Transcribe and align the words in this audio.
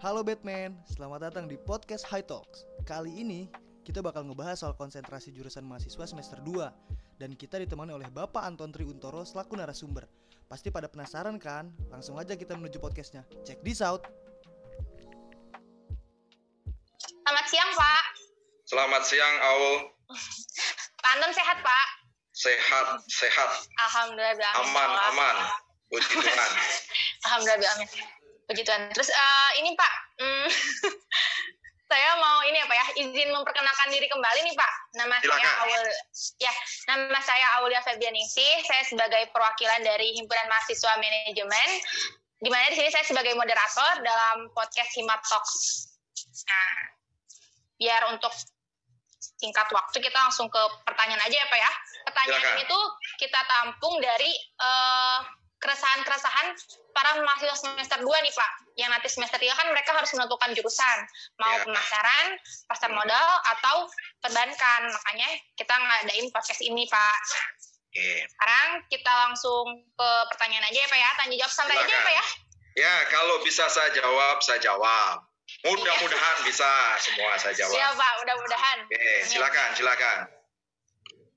Halo 0.00 0.24
Batman, 0.24 0.80
selamat 0.88 1.28
datang 1.28 1.44
di 1.44 1.60
podcast 1.60 2.08
High 2.08 2.24
Talks. 2.24 2.64
Kali 2.88 3.20
ini 3.20 3.52
kita 3.84 4.00
bakal 4.00 4.24
ngebahas 4.24 4.56
soal 4.56 4.72
konsentrasi 4.72 5.28
jurusan 5.28 5.60
mahasiswa 5.60 6.08
semester 6.08 6.40
2 6.40 7.20
dan 7.20 7.36
kita 7.36 7.60
ditemani 7.60 7.92
oleh 7.92 8.08
Bapak 8.08 8.40
Anton 8.48 8.72
Triuntoro 8.72 9.28
selaku 9.28 9.60
narasumber. 9.60 10.08
Pasti 10.48 10.72
pada 10.72 10.88
penasaran 10.88 11.36
kan? 11.36 11.68
Langsung 11.92 12.16
aja 12.16 12.32
kita 12.32 12.56
menuju 12.56 12.80
podcastnya. 12.80 13.28
Check 13.44 13.60
this 13.60 13.84
out. 13.84 14.08
Selamat 17.04 17.46
siang, 17.52 17.70
Pak. 17.76 18.02
Selamat 18.72 19.02
siang, 19.04 19.34
Aul. 19.52 19.74
Pak 20.96 21.10
Anton 21.12 21.32
sehat, 21.36 21.60
Pak? 21.60 21.86
Sehat, 22.32 23.04
sehat, 23.04 23.50
Alhamdulillah, 23.84 24.52
aman, 24.64 24.88
Allah. 24.96 25.12
aman. 25.12 25.36
Puji 25.92 26.08
Tuhan. 26.08 26.50
Alhamdulillah. 27.28 27.84
Amin. 27.84 28.19
Puji 28.50 28.66
Tuhan. 28.66 28.90
Terus 28.90 29.14
eh, 29.14 29.50
ini, 29.62 29.78
Pak. 29.78 29.92
hmm, 30.18 30.46
saya 31.90 32.10
mau 32.18 32.42
ini 32.42 32.58
apa 32.58 32.74
ya, 32.74 32.86
izin 33.06 33.30
memperkenalkan 33.30 33.94
diri 33.94 34.10
kembali 34.10 34.42
nih, 34.42 34.54
Pak. 34.58 34.72
Nama 34.98 35.14
saya 35.22 35.38
Silakan. 35.38 35.54
Aul. 35.62 35.84
Ya, 36.42 36.52
nama 36.90 37.18
saya 37.22 37.46
Aulia 37.62 37.78
Febrianingsih. 37.86 38.66
Saya 38.66 38.82
sebagai 38.90 39.30
perwakilan 39.30 39.86
dari 39.86 40.18
Himpunan 40.18 40.50
Mahasiswa 40.50 40.98
Manajemen. 40.98 41.68
Di 42.42 42.50
mana 42.50 42.74
di 42.74 42.76
sini 42.82 42.90
saya 42.90 43.06
sebagai 43.06 43.38
moderator 43.38 44.02
dalam 44.02 44.50
podcast 44.50 44.90
Himat 44.98 45.22
Talks. 45.22 45.86
Nah, 46.50 46.70
biar 47.78 48.02
untuk 48.10 48.34
singkat 49.38 49.68
waktu 49.70 50.02
kita 50.02 50.18
langsung 50.18 50.50
ke 50.50 50.62
pertanyaan 50.82 51.22
aja 51.22 51.36
ya 51.38 51.46
Pak 51.46 51.60
ya. 51.62 51.72
Pertanyaan 52.02 52.42
Silakan. 52.42 52.56
ini 52.58 52.64
tuh 52.66 52.84
kita 53.22 53.40
tampung 53.46 53.94
dari 54.02 54.32
eh, 54.58 55.18
keresahan-keresahan 55.60 56.56
para 56.96 57.20
mahasiswa 57.20 57.56
semester 57.56 58.00
2 58.00 58.08
nih 58.08 58.32
Pak. 58.34 58.52
Yang 58.80 58.90
nanti 58.96 59.08
semester 59.12 59.38
3 59.38 59.52
kan 59.52 59.66
mereka 59.70 59.92
harus 59.92 60.10
menentukan 60.16 60.50
jurusan. 60.56 60.98
Mau 61.36 61.52
Ya. 61.52 61.62
pemasaran, 61.68 62.26
pasar 62.66 62.90
modal, 62.90 63.28
atau 63.56 63.86
perbankan. 64.24 64.88
Makanya 64.88 65.28
kita 65.54 65.74
ngadain 65.76 66.26
podcast 66.32 66.64
ini 66.64 66.88
Pak. 66.88 67.18
Oke. 67.90 68.24
Sekarang 68.24 68.68
kita 68.88 69.12
langsung 69.28 69.64
ke 69.84 70.10
pertanyaan 70.32 70.64
aja 70.66 70.78
ya 70.80 70.88
Pak 70.88 70.98
ya. 70.98 71.10
Tanya 71.20 71.36
jawab 71.44 71.52
santai 71.52 71.76
aja 71.76 71.92
ya. 71.92 72.00
Pak 72.02 72.14
ya. 72.16 72.24
Ya, 72.78 72.94
kalau 73.10 73.42
bisa 73.44 73.66
saya 73.68 73.90
jawab, 73.92 74.40
saya 74.40 74.62
jawab. 74.62 75.26
Mudah-mudahan 75.66 76.36
bisa 76.46 76.70
semua 77.02 77.34
saya 77.36 77.52
Iya 77.52 77.66
jawab. 77.68 77.98
Pak, 77.98 78.12
mudah-mudahan. 78.24 78.78
Oke, 78.86 79.12
silakan, 79.28 79.68
silakan. 79.76 80.18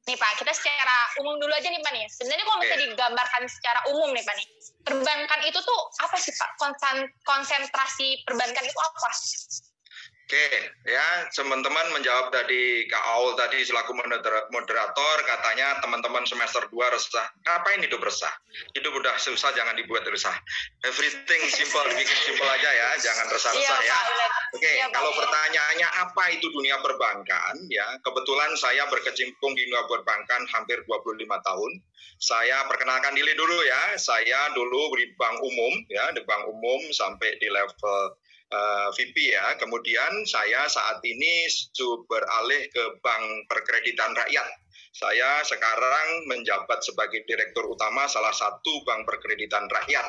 Nih 0.04 0.20
Pak, 0.20 0.36
kita 0.36 0.52
secara 0.52 0.98
umum 1.24 1.40
dulu 1.40 1.54
aja 1.56 1.72
nih 1.72 1.80
Pak 1.80 1.92
nih. 1.96 2.04
Sebenarnya 2.12 2.44
kalau 2.44 2.60
misalnya 2.60 2.80
Oke. 2.84 2.92
digambarkan 2.92 3.44
secara 3.48 3.80
umum 3.88 4.12
nih 4.12 4.24
Pak 4.28 4.36
nih, 4.36 4.48
perbankan 4.84 5.40
itu 5.48 5.60
tuh 5.64 5.82
apa 6.04 6.18
sih 6.20 6.36
Pak? 6.36 6.50
Konsen- 6.60 7.12
konsentrasi 7.24 8.20
perbankan 8.28 8.64
itu 8.68 8.80
apa? 8.84 9.10
Oke, 10.24 10.48
ya 10.88 11.28
teman-teman 11.36 11.92
menjawab 12.00 12.32
tadi 12.32 12.88
Kak 12.88 13.04
Aul 13.12 13.36
tadi 13.36 13.60
selaku 13.60 13.92
moder- 13.92 14.48
moderator 14.56 15.18
katanya 15.28 15.84
teman-teman 15.84 16.24
semester 16.24 16.64
2 16.72 16.80
resah. 16.96 17.28
Ngapain 17.44 17.84
hidup 17.84 18.00
resah? 18.00 18.32
Hidup 18.72 18.96
udah 19.04 19.20
susah 19.20 19.52
jangan 19.52 19.76
dibuat 19.76 20.08
resah. 20.08 20.32
Everything 20.88 21.44
simple, 21.52 21.84
dibikin 21.92 22.20
simple 22.24 22.48
aja 22.48 22.72
ya, 22.72 22.90
jangan 23.04 23.36
resah-resah 23.36 23.80
ya. 23.84 23.94
Pak, 23.94 24.04
benar. 24.16 24.32
Oke, 24.56 24.72
Iya, 24.72 24.86
Pak. 24.88 24.96
kalau 24.96 25.12
pertanyaannya 25.12 25.88
apa 25.92 26.24
itu 26.32 26.48
dunia 26.56 26.80
perbankan, 26.80 27.56
ya 27.68 27.88
kebetulan 28.00 28.52
saya 28.56 28.88
berkecimpung 28.88 29.52
di 29.60 29.68
dunia 29.68 29.84
perbankan 29.92 30.48
hampir 30.56 30.80
25 30.88 31.36
tahun. 31.44 31.72
Saya 32.24 32.64
perkenalkan 32.72 33.12
diri 33.12 33.36
dulu 33.36 33.60
ya, 33.68 34.00
saya 34.00 34.56
dulu 34.56 34.96
di 34.96 35.12
bank 35.20 35.44
umum, 35.44 35.74
ya 35.92 36.16
di 36.16 36.24
bank 36.24 36.48
umum 36.48 36.80
sampai 36.96 37.36
di 37.44 37.52
level 37.52 38.16
eh, 38.54 38.88
VP 38.94 39.34
ya. 39.34 39.58
Kemudian 39.58 40.22
saya 40.30 40.70
saat 40.70 41.02
ini 41.02 41.50
beralih 42.06 42.70
ke 42.70 43.02
Bank 43.02 43.50
Perkreditan 43.50 44.14
Rakyat. 44.14 44.64
Saya 44.94 45.42
sekarang 45.42 46.30
menjabat 46.30 46.86
sebagai 46.86 47.26
direktur 47.26 47.66
utama 47.66 48.06
salah 48.06 48.30
satu 48.30 48.86
bank 48.86 49.10
perkreditan 49.10 49.66
rakyat. 49.66 50.06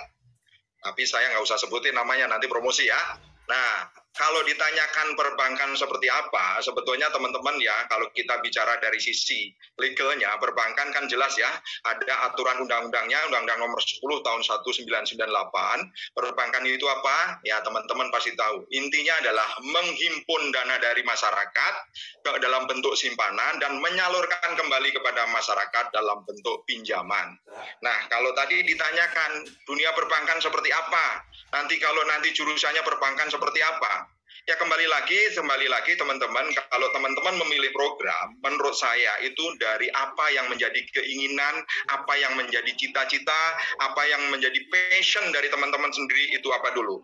Tapi 0.84 1.08
saya 1.08 1.32
nggak 1.32 1.40
usah 1.40 1.56
sebutin 1.56 1.96
namanya, 1.96 2.28
nanti 2.28 2.44
promosi 2.44 2.84
ya. 2.84 3.00
Nah, 3.48 4.03
kalau 4.14 4.46
ditanyakan 4.46 5.18
perbankan 5.18 5.74
seperti 5.74 6.06
apa, 6.06 6.62
sebetulnya 6.62 7.10
teman-teman 7.10 7.58
ya, 7.58 7.74
kalau 7.90 8.06
kita 8.14 8.38
bicara 8.46 8.78
dari 8.78 9.02
sisi 9.02 9.50
legalnya, 9.74 10.38
perbankan 10.38 10.94
kan 10.94 11.10
jelas 11.10 11.34
ya, 11.34 11.50
ada 11.82 12.30
aturan 12.30 12.62
undang-undangnya, 12.62 13.26
Undang-Undang 13.26 13.58
Nomor 13.58 13.82
10 13.82 14.22
Tahun 14.22 14.40
1998. 14.46 16.14
Perbankan 16.14 16.62
itu 16.62 16.86
apa? 16.86 17.42
Ya, 17.42 17.58
teman-teman 17.66 18.14
pasti 18.14 18.38
tahu. 18.38 18.62
Intinya 18.70 19.18
adalah 19.18 19.50
menghimpun 19.66 20.42
dana 20.54 20.78
dari 20.78 21.02
masyarakat 21.02 21.74
ke 22.22 22.32
dalam 22.38 22.70
bentuk 22.70 22.94
simpanan 22.94 23.58
dan 23.58 23.82
menyalurkan 23.82 24.54
kembali 24.54 24.94
kepada 24.94 25.26
masyarakat 25.34 25.90
dalam 25.90 26.22
bentuk 26.22 26.62
pinjaman. 26.70 27.34
Nah, 27.82 27.98
kalau 28.06 28.30
tadi 28.38 28.62
ditanyakan 28.62 29.42
dunia 29.66 29.90
perbankan 29.90 30.38
seperti 30.38 30.70
apa? 30.70 31.26
Nanti 31.50 31.78
kalau 31.82 32.02
nanti 32.06 32.30
jurusannya 32.30 32.82
perbankan 32.86 33.26
seperti 33.30 33.58
apa? 33.62 34.03
Ya 34.44 34.58
kembali 34.58 34.84
lagi, 34.90 35.16
kembali 35.38 35.70
lagi 35.70 35.94
teman-teman, 35.94 36.50
kalau 36.68 36.90
teman-teman 36.90 37.38
memilih 37.46 37.70
program, 37.70 38.34
menurut 38.42 38.74
saya 38.74 39.14
itu 39.22 39.40
dari 39.62 39.86
apa 39.94 40.26
yang 40.34 40.50
menjadi 40.50 40.84
keinginan, 40.90 41.62
apa 41.88 42.12
yang 42.18 42.34
menjadi 42.34 42.68
cita-cita, 42.74 43.42
apa 43.78 44.02
yang 44.04 44.34
menjadi 44.34 44.58
passion 44.68 45.30
dari 45.30 45.46
teman-teman 45.48 45.88
sendiri 45.94 46.34
itu 46.34 46.50
apa 46.50 46.74
dulu. 46.74 47.00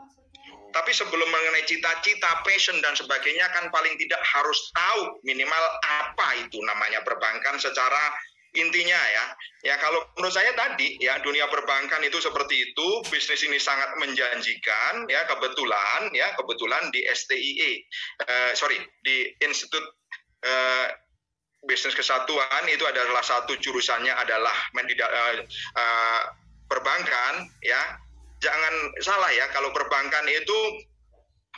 Tapi 0.70 0.90
sebelum 0.92 1.26
mengenai 1.26 1.64
cita-cita, 1.64 2.42
passion 2.46 2.78
dan 2.82 2.92
sebagainya 2.98 3.46
kan 3.56 3.72
paling 3.72 3.94
tidak 3.96 4.22
harus 4.22 4.58
tahu 4.74 5.18
minimal 5.26 5.64
apa 5.82 6.44
itu 6.44 6.58
namanya 6.62 7.02
perbankan 7.06 7.56
secara 7.56 8.14
intinya 8.56 8.98
ya. 8.98 9.24
Ya 9.60 9.74
kalau 9.76 10.00
menurut 10.16 10.32
saya 10.32 10.50
tadi 10.56 10.96
ya 10.98 11.20
dunia 11.20 11.46
perbankan 11.52 12.00
itu 12.02 12.16
seperti 12.18 12.72
itu, 12.72 12.88
bisnis 13.12 13.44
ini 13.44 13.60
sangat 13.60 13.94
menjanjikan 14.00 15.04
ya 15.06 15.28
kebetulan 15.28 16.08
ya 16.16 16.32
kebetulan 16.34 16.88
di 16.90 17.04
STIE 17.04 17.84
eh, 18.24 18.50
sorry 18.56 18.80
di 19.04 19.28
Institut 19.44 19.84
eh, 20.42 20.88
Bisnis 21.60 21.92
Kesatuan 21.92 22.64
itu 22.72 22.88
adalah 22.88 23.20
satu 23.20 23.52
jurusannya 23.60 24.16
adalah 24.16 24.56
mendida- 24.72 25.12
eh, 25.12 25.44
eh, 25.76 26.22
perbankan 26.66 27.46
ya. 27.60 28.00
Jangan 28.40 28.96
salah 29.04 29.28
ya 29.36 29.52
kalau 29.52 29.68
perbankan 29.76 30.24
itu 30.24 30.58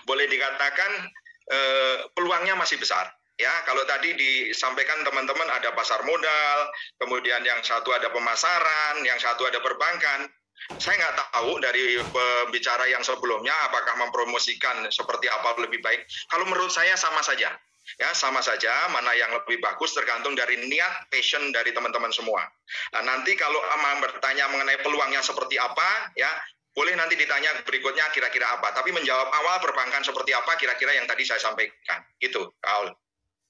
boleh 0.03 0.27
dikatakan 0.27 1.07
eh, 1.47 1.97
peluangnya 2.19 2.59
masih 2.59 2.83
besar. 2.83 3.07
Ya, 3.43 3.51
kalau 3.67 3.83
tadi 3.83 4.15
disampaikan 4.15 5.03
teman-teman 5.03 5.51
ada 5.51 5.75
pasar 5.75 6.07
modal, 6.07 6.59
kemudian 7.03 7.43
yang 7.43 7.59
satu 7.59 7.91
ada 7.91 8.07
pemasaran, 8.15 9.03
yang 9.03 9.19
satu 9.19 9.51
ada 9.51 9.59
perbankan. 9.59 10.31
Saya 10.79 10.95
nggak 10.95 11.35
tahu 11.35 11.59
dari 11.59 11.99
pembicara 12.07 12.87
yang 12.87 13.03
sebelumnya 13.03 13.51
apakah 13.67 13.99
mempromosikan 13.99 14.87
seperti 14.95 15.27
apa 15.27 15.59
lebih 15.59 15.83
baik. 15.83 16.07
Kalau 16.31 16.47
menurut 16.47 16.71
saya 16.71 16.95
sama 16.95 17.19
saja. 17.27 17.51
Ya, 17.99 18.15
sama 18.15 18.39
saja 18.39 18.71
mana 18.95 19.11
yang 19.19 19.35
lebih 19.35 19.59
bagus 19.59 19.91
tergantung 19.91 20.39
dari 20.39 20.55
niat, 20.71 21.11
passion 21.11 21.51
dari 21.51 21.75
teman-teman 21.75 22.15
semua. 22.15 22.47
Nah, 22.95 23.03
nanti 23.03 23.35
kalau 23.35 23.59
ama 23.59 23.99
bertanya 24.07 24.47
mengenai 24.55 24.79
peluangnya 24.87 25.19
seperti 25.19 25.59
apa, 25.59 26.15
ya 26.15 26.31
boleh 26.79 26.95
nanti 26.95 27.19
ditanya 27.19 27.59
berikutnya 27.67 28.07
kira-kira 28.15 28.55
apa. 28.55 28.71
Tapi 28.71 28.95
menjawab 28.95 29.35
awal 29.35 29.59
perbankan 29.59 30.07
seperti 30.07 30.31
apa 30.31 30.55
kira-kira 30.63 30.95
yang 30.95 31.11
tadi 31.11 31.27
saya 31.27 31.43
sampaikan. 31.43 32.07
Gitu, 32.23 32.55
Kaul. 32.63 32.95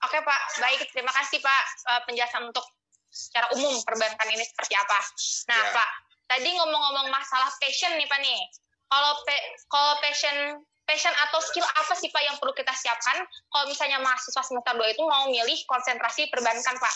Oke 0.02 0.18
Pak, 0.18 0.40
baik. 0.58 0.80
Terima 0.90 1.12
kasih 1.14 1.38
Pak 1.38 1.62
eh, 1.88 2.00
penjelasan 2.10 2.50
untuk 2.50 2.66
secara 3.12 3.46
umum 3.54 3.76
perbankan 3.84 4.28
ini 4.32 4.42
seperti 4.42 4.74
apa. 4.74 4.98
Nah 5.52 5.60
Ya. 5.62 5.70
Pak, 5.76 5.90
tadi 6.32 6.48
ngomong-ngomong 6.56 7.12
masalah 7.12 7.52
passion 7.60 7.92
nih 8.00 8.08
Pak 8.08 8.20
nih. 8.24 8.40
Kalau 8.88 9.12
pe- 9.24 9.46
kalau 9.70 9.92
passion 10.00 10.36
passion 10.82 11.14
atau 11.28 11.38
skill 11.40 11.64
apa 11.64 11.94
sih 11.94 12.10
Pak 12.10 12.22
yang 12.26 12.36
perlu 12.42 12.50
kita 12.52 12.74
siapkan 12.74 13.22
kalau 13.54 13.70
misalnya 13.70 14.02
mahasiswa 14.02 14.42
semester 14.42 14.74
2 14.74 14.92
itu 14.92 15.02
mau 15.06 15.30
milih 15.30 15.58
konsentrasi 15.70 16.26
perbankan 16.28 16.74
Pak? 16.76 16.94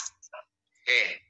Oke. 0.83 1.23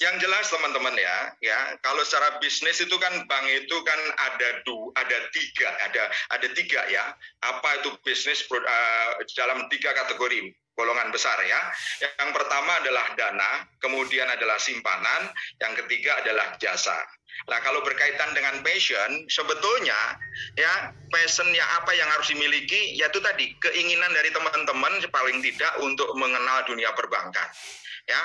Yang 0.00 0.24
jelas 0.24 0.48
teman-teman 0.48 0.96
ya, 0.96 1.16
ya 1.44 1.58
kalau 1.84 2.00
secara 2.02 2.40
bisnis 2.40 2.80
itu 2.80 2.96
kan 2.96 3.28
bank 3.28 3.44
itu 3.44 3.76
kan 3.84 4.00
ada 4.32 4.64
du, 4.64 4.88
ada 4.96 5.28
tiga, 5.36 5.68
ada 5.84 6.08
ada 6.32 6.48
tiga 6.56 6.80
ya. 6.88 7.12
Apa 7.44 7.84
itu 7.84 7.92
bisnis 8.00 8.40
eh, 8.48 9.10
dalam 9.36 9.68
tiga 9.68 9.92
kategori 9.92 10.48
golongan 10.72 11.12
besar 11.12 11.36
ya. 11.44 11.60
Yang 12.20 12.30
pertama 12.32 12.80
adalah 12.80 13.06
dana, 13.16 13.50
kemudian 13.78 14.28
adalah 14.28 14.56
simpanan, 14.56 15.30
yang 15.60 15.72
ketiga 15.84 16.20
adalah 16.24 16.56
jasa. 16.56 16.96
Nah, 17.48 17.58
kalau 17.64 17.80
berkaitan 17.82 18.36
dengan 18.36 18.60
passion, 18.60 19.26
sebetulnya 19.26 19.96
ya 20.54 20.92
passionnya 21.08 21.64
apa 21.80 21.90
yang 21.96 22.06
harus 22.12 22.28
dimiliki, 22.30 22.94
yaitu 22.94 23.18
tadi 23.24 23.56
keinginan 23.58 24.12
dari 24.12 24.30
teman-teman 24.30 25.00
paling 25.08 25.40
tidak 25.40 25.72
untuk 25.82 26.12
mengenal 26.14 26.62
dunia 26.68 26.92
perbankan. 26.92 27.48
Ya, 28.06 28.20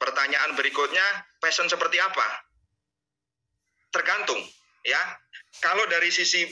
pertanyaan 0.00 0.56
berikutnya, 0.56 1.04
passion 1.38 1.68
seperti 1.68 2.00
apa? 2.00 2.26
Tergantung, 3.92 4.40
ya. 4.82 5.00
Kalau 5.62 5.88
dari 5.88 6.12
sisi 6.12 6.44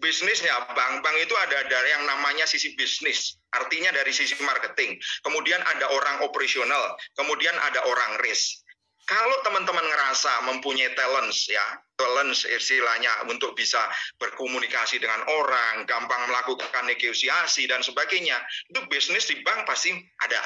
bisnisnya 0.00 0.54
bank-bank 0.72 1.16
itu 1.20 1.34
ada 1.36 1.68
dari 1.68 1.88
yang 1.92 2.04
namanya 2.08 2.48
sisi 2.48 2.72
bisnis 2.78 3.36
artinya 3.52 3.92
dari 3.92 4.12
sisi 4.14 4.32
marketing. 4.40 4.96
Kemudian 5.20 5.60
ada 5.60 5.92
orang 5.92 6.24
operasional 6.24 6.96
kemudian 7.18 7.54
ada 7.58 7.84
orang 7.84 8.12
risk. 8.24 8.64
Kalau 9.02 9.34
teman-teman 9.42 9.82
ngerasa 9.82 10.46
mempunyai 10.46 10.94
talents 10.94 11.50
ya 11.50 11.82
talents 11.98 12.46
istilahnya 12.46 13.26
untuk 13.26 13.52
bisa 13.58 13.78
berkomunikasi 14.18 15.02
dengan 15.02 15.22
orang 15.26 15.86
gampang 15.90 16.22
melakukan 16.30 16.86
negosiasi 16.86 17.66
dan 17.66 17.82
sebagainya 17.82 18.38
itu 18.70 18.80
bisnis 18.86 19.26
di 19.26 19.42
bank 19.42 19.66
pasti 19.66 19.90
ada. 20.22 20.42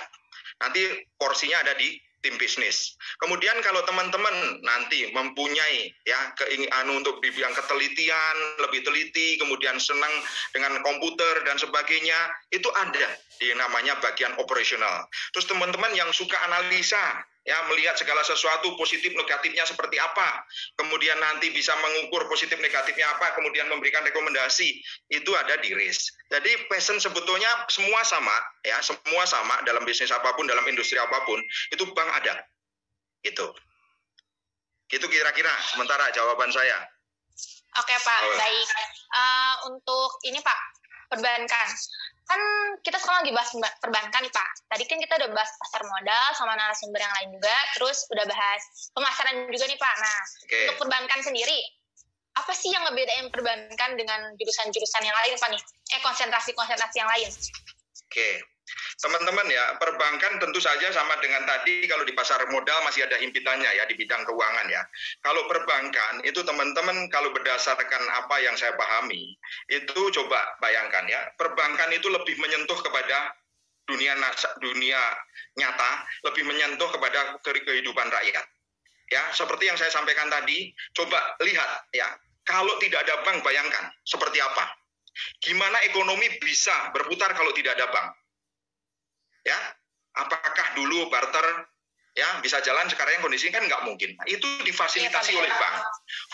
Nanti 0.64 1.04
porsinya 1.20 1.60
ada 1.60 1.76
di 1.76 2.00
tim 2.26 2.34
bisnis. 2.42 2.98
Kemudian 3.22 3.54
kalau 3.62 3.86
teman-teman 3.86 4.58
nanti 4.66 5.14
mempunyai 5.14 5.94
ya 6.02 6.34
keinginan 6.34 6.90
untuk 6.98 7.22
di 7.22 7.30
bidang 7.30 7.54
ketelitian, 7.54 8.36
lebih 8.66 8.82
teliti, 8.82 9.38
kemudian 9.38 9.78
senang 9.78 10.10
dengan 10.50 10.82
komputer 10.82 11.46
dan 11.46 11.54
sebagainya, 11.54 12.18
itu 12.50 12.66
ada 12.74 13.14
di 13.38 13.54
namanya 13.54 13.94
bagian 14.02 14.34
operasional. 14.42 15.06
Terus 15.30 15.46
teman-teman 15.46 15.94
yang 15.94 16.10
suka 16.10 16.34
analisa, 16.50 17.22
ya 17.46 17.62
melihat 17.70 17.94
segala 17.94 18.26
sesuatu 18.26 18.74
positif 18.74 19.14
negatifnya 19.14 19.62
seperti 19.62 20.02
apa, 20.02 20.42
kemudian 20.74 21.14
nanti 21.22 21.54
bisa 21.54 21.70
mengukur 21.78 22.26
positif 22.26 22.58
negatifnya 22.58 23.06
apa, 23.06 23.38
kemudian 23.38 23.70
memberikan 23.70 24.02
rekomendasi, 24.02 24.82
itu 25.14 25.30
ada 25.38 25.54
di 25.62 25.70
risk. 25.72 26.10
Jadi 26.26 26.66
passion 26.66 26.98
sebetulnya 26.98 27.48
semua 27.70 28.02
sama, 28.02 28.34
ya 28.66 28.82
semua 28.82 29.22
sama 29.30 29.62
dalam 29.62 29.86
bisnis 29.86 30.10
apa 30.10 30.34
pun, 30.34 30.50
dalam 30.50 30.66
industri 30.66 30.98
apa 30.98 31.22
pun, 31.22 31.38
itu 31.70 31.86
bank 31.94 32.10
ada, 32.18 32.42
itu. 33.22 33.46
Itu 34.90 35.06
kira-kira 35.06 35.50
sementara 35.70 36.10
jawaban 36.10 36.50
saya. 36.50 36.82
Oke 37.78 37.94
Pak, 37.94 38.20
oh. 38.26 38.36
baik. 38.42 38.68
Uh, 39.14 39.54
untuk 39.70 40.10
ini 40.26 40.42
Pak, 40.42 40.58
perbankan 41.14 41.68
kan 42.26 42.40
kita 42.82 42.98
sekarang 42.98 43.22
lagi 43.22 43.32
bahas 43.32 43.50
perbankan 43.78 44.20
nih 44.26 44.34
Pak. 44.34 44.48
Tadi 44.66 44.84
kan 44.90 44.98
kita 44.98 45.14
udah 45.22 45.30
bahas 45.30 45.50
pasar 45.62 45.82
modal 45.86 46.26
sama 46.34 46.52
narasumber 46.58 47.00
yang 47.00 47.14
lain 47.22 47.28
juga, 47.38 47.56
terus 47.78 47.98
udah 48.10 48.26
bahas 48.26 48.62
pemasaran 48.92 49.36
juga 49.46 49.66
nih 49.70 49.78
Pak. 49.78 49.94
Nah, 50.02 50.18
okay. 50.42 50.62
untuk 50.66 50.76
perbankan 50.86 51.20
sendiri, 51.22 51.58
apa 52.36 52.52
sih 52.52 52.74
yang 52.74 52.82
ngebedain 52.84 53.30
perbankan 53.30 53.90
dengan 53.94 54.20
jurusan-jurusan 54.36 55.02
yang 55.06 55.16
lain 55.24 55.38
Pak 55.38 55.48
nih? 55.54 55.62
Eh, 55.94 56.00
konsentrasi-konsentrasi 56.02 56.96
yang 56.98 57.10
lain. 57.10 57.30
Oke. 57.30 58.10
Okay 58.10 58.55
teman-teman 58.98 59.46
ya 59.48 59.78
perbankan 59.78 60.42
tentu 60.42 60.58
saja 60.58 60.90
sama 60.90 61.16
dengan 61.22 61.44
tadi 61.46 61.86
kalau 61.86 62.02
di 62.02 62.12
pasar 62.16 62.42
modal 62.50 62.82
masih 62.82 63.06
ada 63.06 63.20
himpitannya 63.20 63.68
ya 63.68 63.84
di 63.86 63.94
bidang 63.94 64.26
keuangan 64.26 64.66
ya. 64.68 64.82
Kalau 65.22 65.46
perbankan 65.46 66.24
itu 66.26 66.42
teman-teman 66.42 67.06
kalau 67.12 67.30
berdasarkan 67.30 68.02
apa 68.24 68.36
yang 68.42 68.54
saya 68.58 68.74
pahami 68.74 69.36
itu 69.70 70.00
coba 70.10 70.40
bayangkan 70.58 71.06
ya 71.06 71.20
perbankan 71.38 71.92
itu 71.94 72.10
lebih 72.10 72.34
menyentuh 72.42 72.78
kepada 72.82 73.34
dunia 73.86 74.18
dunia 74.58 75.00
nyata, 75.56 75.90
lebih 76.26 76.44
menyentuh 76.44 76.90
kepada 76.90 77.38
kehidupan 77.40 78.10
rakyat. 78.10 78.44
Ya, 79.06 79.22
seperti 79.30 79.70
yang 79.70 79.78
saya 79.78 79.94
sampaikan 79.94 80.26
tadi, 80.26 80.74
coba 80.90 81.38
lihat 81.38 81.86
ya, 81.94 82.10
kalau 82.42 82.74
tidak 82.82 83.06
ada 83.06 83.22
bank 83.22 83.46
bayangkan 83.46 83.86
seperti 84.02 84.42
apa. 84.42 84.74
Gimana 85.40 85.78
ekonomi 85.86 86.26
bisa 86.42 86.90
berputar 86.90 87.32
kalau 87.32 87.54
tidak 87.54 87.78
ada 87.78 87.86
bank? 87.88 88.08
Ya 89.46 89.58
apakah 90.18 90.74
dulu 90.74 91.06
barter 91.06 91.46
ya 92.18 92.40
bisa 92.42 92.58
jalan 92.66 92.88
sekarang 92.90 93.22
kondisi 93.22 93.52
kan 93.54 93.62
nggak 93.62 93.86
mungkin. 93.86 94.16
Nah, 94.18 94.26
itu 94.26 94.48
difasilitasi 94.66 95.36
ya, 95.36 95.38
oleh 95.38 95.52
bank. 95.52 95.74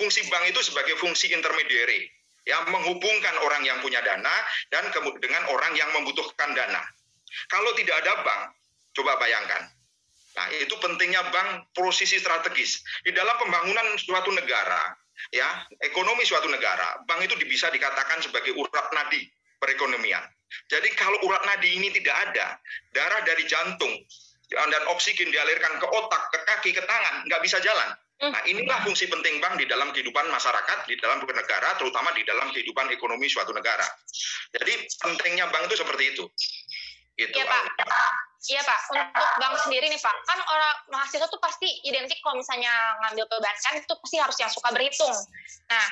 Fungsi 0.01 0.25
bank 0.33 0.49
itu 0.49 0.61
sebagai 0.65 0.97
fungsi 0.97 1.29
intermediary 1.35 2.09
ya 2.43 2.59
menghubungkan 2.67 3.35
orang 3.47 3.63
yang 3.63 3.79
punya 3.85 4.03
dana 4.03 4.35
dan 4.73 4.91
dengan 5.21 5.43
orang 5.53 5.73
yang 5.77 5.91
membutuhkan 5.93 6.57
dana. 6.57 6.83
Kalau 7.53 7.71
tidak 7.77 8.01
ada 8.01 8.25
bank 8.25 8.43
coba 8.97 9.21
bayangkan. 9.21 9.69
Nah 10.33 10.47
itu 10.57 10.73
pentingnya 10.81 11.29
bank 11.29 11.69
posisi 11.77 12.17
strategis. 12.17 12.81
Di 13.05 13.13
dalam 13.13 13.37
pembangunan 13.37 13.93
suatu 14.01 14.33
negara 14.33 14.97
ya 15.31 15.47
ekonomi 15.85 16.25
suatu 16.27 16.49
negara 16.51 17.05
bank 17.05 17.29
itu 17.29 17.37
bisa 17.47 17.69
dikatakan 17.71 18.25
sebagai 18.25 18.57
urat 18.59 18.87
nadi 18.97 19.23
perekonomian 19.61 20.25
jadi 20.69 20.89
kalau 20.97 21.19
urat 21.27 21.43
nadi 21.45 21.77
ini 21.77 21.89
tidak 21.93 22.17
ada, 22.31 22.57
darah 22.93 23.21
dari 23.25 23.45
jantung 23.45 23.93
dan 24.53 24.83
oksigen 24.93 25.33
dialirkan 25.33 25.81
ke 25.81 25.87
otak, 25.89 26.23
ke 26.33 26.39
kaki, 26.45 26.71
ke 26.77 26.83
tangan, 26.85 27.25
nggak 27.25 27.41
bisa 27.41 27.57
jalan. 27.65 27.97
Hmm. 28.23 28.31
Nah 28.31 28.43
inilah 28.47 28.87
fungsi 28.87 29.11
penting 29.11 29.43
bank 29.43 29.59
di 29.59 29.67
dalam 29.67 29.91
kehidupan 29.91 30.31
masyarakat, 30.31 30.87
di 30.87 30.95
dalam 31.01 31.25
negara, 31.25 31.75
terutama 31.81 32.15
di 32.15 32.23
dalam 32.23 32.55
kehidupan 32.55 32.93
ekonomi 32.95 33.27
suatu 33.27 33.51
negara. 33.51 33.83
Jadi 34.55 34.87
pentingnya 35.01 35.51
bank 35.51 35.73
itu 35.73 35.77
seperti 35.81 36.05
itu. 36.15 36.25
Gitu, 37.19 37.35
iya 37.35 37.45
Pak. 37.45 37.63
Iya 38.43 38.63
Pak. 38.63 38.79
Untuk 38.95 39.31
bank 39.43 39.55
sendiri 39.67 39.87
nih 39.91 40.01
Pak, 40.01 40.17
kan 40.23 40.39
orang 40.39 40.75
mahasiswa 40.95 41.27
tuh 41.29 41.43
pasti 41.43 41.69
identik 41.83 42.19
kalau 42.23 42.39
misalnya 42.39 42.73
ngambil 43.07 43.27
perbankan 43.27 43.75
itu 43.83 43.95
pasti 43.99 44.17
harus 44.23 44.37
yang 44.39 44.51
suka 44.55 44.69
berhitung. 44.71 45.13
Nah, 45.67 45.87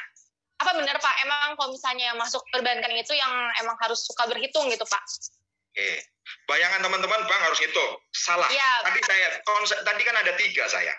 apa 0.61 0.71
benar 0.77 0.97
Pak? 1.01 1.15
Emang 1.25 1.57
kalau 1.57 1.73
misalnya 1.73 2.13
yang 2.13 2.19
masuk 2.21 2.45
perbankan 2.53 2.93
itu 2.93 3.17
yang 3.17 3.33
emang 3.65 3.77
harus 3.81 4.05
suka 4.05 4.29
berhitung 4.29 4.69
gitu 4.69 4.85
Pak? 4.85 5.03
Oke, 5.71 6.03
bayangan 6.51 6.83
teman-teman 6.83 7.21
bang 7.31 7.43
harus 7.47 7.63
itu 7.63 7.85
salah. 8.11 8.51
Ya, 8.51 8.83
tadi 8.83 9.01
saya 9.07 9.39
konsep 9.47 9.79
tadi 9.87 10.03
kan 10.03 10.19
ada 10.19 10.35
tiga 10.35 10.67
saya. 10.67 10.91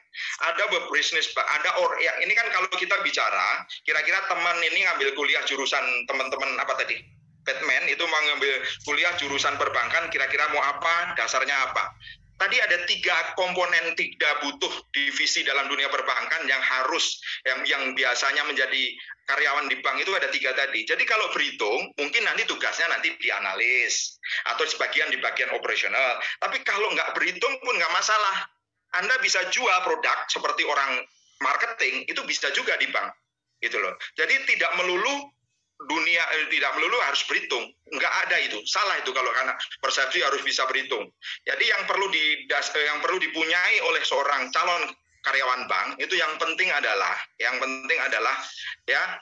Ada 0.48 0.64
bisnis 0.90 1.28
ada 1.36 1.70
or 1.84 2.00
ya 2.00 2.16
ini 2.24 2.32
kan 2.32 2.48
kalau 2.56 2.72
kita 2.80 2.96
bicara, 3.04 3.68
kira-kira 3.84 4.24
teman 4.32 4.58
ini 4.64 4.88
ngambil 4.88 5.12
kuliah 5.20 5.44
jurusan 5.44 5.84
teman-teman 6.08 6.56
apa 6.56 6.80
tadi? 6.80 7.04
Batman 7.42 7.90
itu 7.90 8.06
mau 8.06 8.22
ngambil 8.32 8.54
kuliah 8.86 9.14
jurusan 9.18 9.58
perbankan, 9.58 10.08
kira-kira 10.14 10.46
mau 10.54 10.62
apa? 10.62 11.18
Dasarnya 11.18 11.68
apa? 11.68 11.92
Tadi 12.42 12.58
ada 12.58 12.82
tiga 12.90 13.38
komponen 13.38 13.94
tidak 13.94 14.42
butuh 14.42 14.74
divisi 14.90 15.46
dalam 15.46 15.70
dunia 15.70 15.86
perbankan 15.94 16.50
yang 16.50 16.58
harus 16.58 17.22
yang 17.46 17.62
yang 17.70 17.84
biasanya 17.94 18.42
menjadi 18.50 18.98
karyawan 19.30 19.70
di 19.70 19.78
bank 19.86 20.02
itu 20.02 20.10
ada 20.18 20.26
tiga 20.34 20.50
tadi. 20.58 20.82
Jadi 20.82 21.06
kalau 21.06 21.30
berhitung 21.38 21.94
mungkin 22.02 22.26
nanti 22.26 22.42
tugasnya 22.50 22.90
nanti 22.90 23.14
dianalis 23.22 24.18
atau 24.50 24.66
sebagian 24.66 25.14
di 25.14 25.22
bagian 25.22 25.54
operasional. 25.54 26.18
Tapi 26.42 26.66
kalau 26.66 26.90
nggak 26.90 27.14
berhitung 27.14 27.62
pun 27.62 27.78
nggak 27.78 27.94
masalah. 27.94 28.50
Anda 28.98 29.22
bisa 29.22 29.46
jual 29.54 29.78
produk 29.86 30.26
seperti 30.26 30.66
orang 30.66 31.06
marketing 31.46 32.10
itu 32.10 32.26
bisa 32.26 32.50
juga 32.58 32.74
di 32.82 32.90
bank 32.90 33.14
gitu 33.62 33.78
loh. 33.78 33.94
Jadi 34.18 34.50
tidak 34.50 34.82
melulu 34.82 35.30
dunia 35.90 36.24
eh, 36.38 36.48
tidak 36.52 36.72
melulu 36.78 36.98
harus 37.06 37.22
berhitung. 37.26 37.66
Enggak 37.94 38.14
ada 38.28 38.38
itu. 38.42 38.60
Salah 38.68 39.00
itu 39.02 39.10
kalau 39.14 39.32
karena 39.34 39.54
persepsi 39.82 40.22
harus 40.22 40.42
bisa 40.46 40.66
berhitung. 40.70 41.10
Jadi 41.46 41.66
yang 41.66 41.84
perlu 41.90 42.10
di 42.14 42.46
eh, 42.46 42.86
yang 42.86 43.00
perlu 43.02 43.18
dipunyai 43.18 43.82
oleh 43.86 44.02
seorang 44.06 44.54
calon 44.54 44.90
karyawan 45.22 45.70
bank 45.70 46.02
itu 46.02 46.18
yang 46.18 46.34
penting 46.42 46.70
adalah 46.74 47.14
yang 47.38 47.62
penting 47.62 48.00
adalah 48.02 48.36
ya 48.90 49.22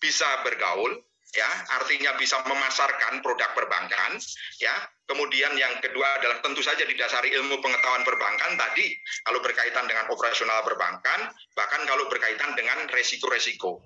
bisa 0.00 0.28
bergaul 0.44 1.00
ya 1.30 1.48
artinya 1.80 2.18
bisa 2.18 2.42
memasarkan 2.42 3.22
produk 3.22 3.54
perbankan 3.54 4.18
ya 4.58 4.74
kemudian 5.06 5.54
yang 5.54 5.78
kedua 5.78 6.18
adalah 6.18 6.42
tentu 6.42 6.60
saja 6.60 6.82
didasari 6.82 7.30
ilmu 7.38 7.62
pengetahuan 7.62 8.02
perbankan 8.02 8.58
tadi 8.58 8.98
kalau 9.22 9.38
berkaitan 9.38 9.86
dengan 9.86 10.10
operasional 10.10 10.66
perbankan 10.66 11.30
bahkan 11.54 11.82
kalau 11.86 12.10
berkaitan 12.10 12.52
dengan 12.58 12.84
resiko-resiko 12.90 13.78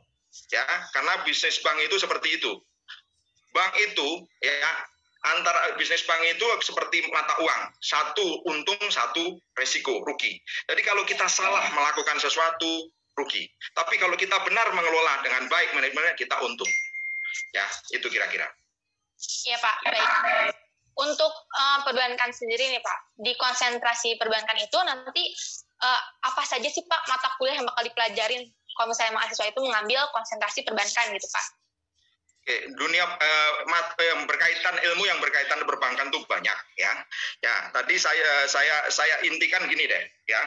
ya 0.50 0.64
karena 0.92 1.22
bisnis 1.22 1.60
bank 1.62 1.78
itu 1.82 1.96
seperti 1.98 2.38
itu. 2.38 2.52
Bank 3.54 3.72
itu 3.78 4.26
ya 4.42 4.70
antara 5.34 5.78
bisnis 5.78 6.02
bank 6.04 6.20
itu 6.26 6.46
seperti 6.62 7.06
mata 7.10 7.34
uang. 7.40 7.62
Satu 7.80 8.42
untung 8.50 8.80
satu 8.90 9.38
resiko 9.56 10.02
rugi. 10.04 10.38
Jadi 10.68 10.82
kalau 10.82 11.06
kita 11.06 11.26
salah 11.30 11.64
melakukan 11.72 12.18
sesuatu 12.18 12.90
rugi. 13.14 13.46
Tapi 13.72 13.94
kalau 13.96 14.18
kita 14.18 14.36
benar 14.42 14.70
mengelola 14.74 15.22
dengan 15.22 15.46
baik 15.46 15.72
manajemennya 15.72 16.18
kita 16.18 16.34
untung. 16.42 16.68
Ya 17.54 17.66
itu 17.94 18.06
kira-kira. 18.10 18.46
Ya 19.46 19.56
pak. 19.62 19.76
Baik. 19.86 20.54
Untuk 20.94 21.32
uh, 21.34 21.82
perbankan 21.82 22.30
sendiri 22.30 22.70
nih 22.70 22.78
Pak, 22.78 23.18
di 23.18 23.34
konsentrasi 23.34 24.14
perbankan 24.14 24.54
itu 24.62 24.78
nanti 24.86 25.26
uh, 25.82 26.00
apa 26.22 26.46
saja 26.46 26.70
sih 26.70 26.86
Pak 26.86 27.02
mata 27.10 27.34
kuliah 27.34 27.58
yang 27.58 27.66
bakal 27.66 27.82
dipelajarin 27.90 28.46
kalau 28.74 28.90
misalnya 28.90 29.14
mahasiswa 29.16 29.46
itu 29.48 29.60
mengambil 29.62 30.04
konsentrasi 30.10 30.66
perbankan 30.66 31.14
gitu 31.14 31.26
Pak? 31.30 31.44
Oke, 32.44 32.56
dunia 32.76 33.08
eh, 33.08 33.52
eh, 34.04 34.16
berkaitan 34.28 34.76
ilmu 34.76 35.08
yang 35.08 35.16
berkaitan 35.16 35.64
perbankan 35.64 36.12
tuh 36.12 36.20
banyak 36.28 36.58
ya. 36.76 36.92
Ya, 37.40 37.72
tadi 37.72 37.96
saya 37.96 38.44
saya 38.44 38.84
saya 38.92 39.16
intikan 39.24 39.64
gini 39.64 39.88
deh 39.88 40.04
ya. 40.28 40.44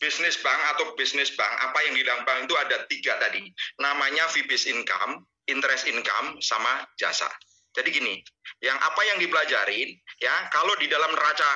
Bisnis 0.00 0.40
bank 0.40 0.60
atau 0.74 0.96
bisnis 0.96 1.36
bank 1.36 1.52
apa 1.60 1.78
yang 1.84 1.94
di 1.94 2.02
dalam 2.02 2.24
bank 2.24 2.48
itu 2.48 2.56
ada 2.56 2.88
tiga 2.88 3.20
tadi. 3.20 3.44
Namanya 3.76 4.24
fee 4.32 4.48
based 4.48 4.66
income, 4.72 5.28
interest 5.44 5.84
income, 5.84 6.40
sama 6.40 6.88
jasa. 6.96 7.28
Jadi 7.76 7.92
gini, 7.92 8.24
yang 8.64 8.80
apa 8.80 9.04
yang 9.04 9.20
dipelajarin 9.20 10.00
ya 10.24 10.34
kalau 10.48 10.72
di 10.80 10.88
dalam 10.88 11.12
neraca 11.12 11.50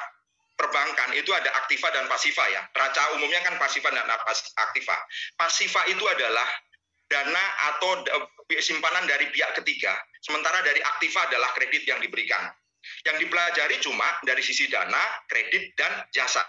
perbankan 0.59 1.15
itu 1.15 1.31
ada 1.31 1.55
aktiva 1.63 1.89
dan 1.95 2.11
pasifa 2.11 2.43
ya. 2.51 2.67
Raca 2.75 3.15
umumnya 3.15 3.39
kan 3.47 3.55
pasifa 3.63 3.95
dan 3.95 4.05
aktiva. 4.59 4.97
Pasifa 5.39 5.87
itu 5.87 6.03
adalah 6.03 6.45
dana 7.09 7.45
atau 7.73 8.05
simpanan 8.61 9.07
dari 9.09 9.31
pihak 9.33 9.57
ketiga, 9.63 9.95
sementara 10.21 10.61
dari 10.67 10.83
aktiva 10.83 11.25
adalah 11.31 11.55
kredit 11.57 11.87
yang 11.87 12.03
diberikan. 12.03 12.51
Yang 13.05 13.27
dipelajari 13.27 13.77
cuma 13.85 14.07
dari 14.25 14.41
sisi 14.41 14.71
dana, 14.71 15.03
kredit, 15.29 15.77
dan 15.77 16.09
jasa. 16.15 16.41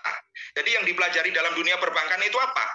Jadi 0.55 0.71
yang 0.71 0.85
dipelajari 0.87 1.35
dalam 1.35 1.51
dunia 1.57 1.75
perbankan 1.81 2.21
itu 2.23 2.37
apa? 2.39 2.65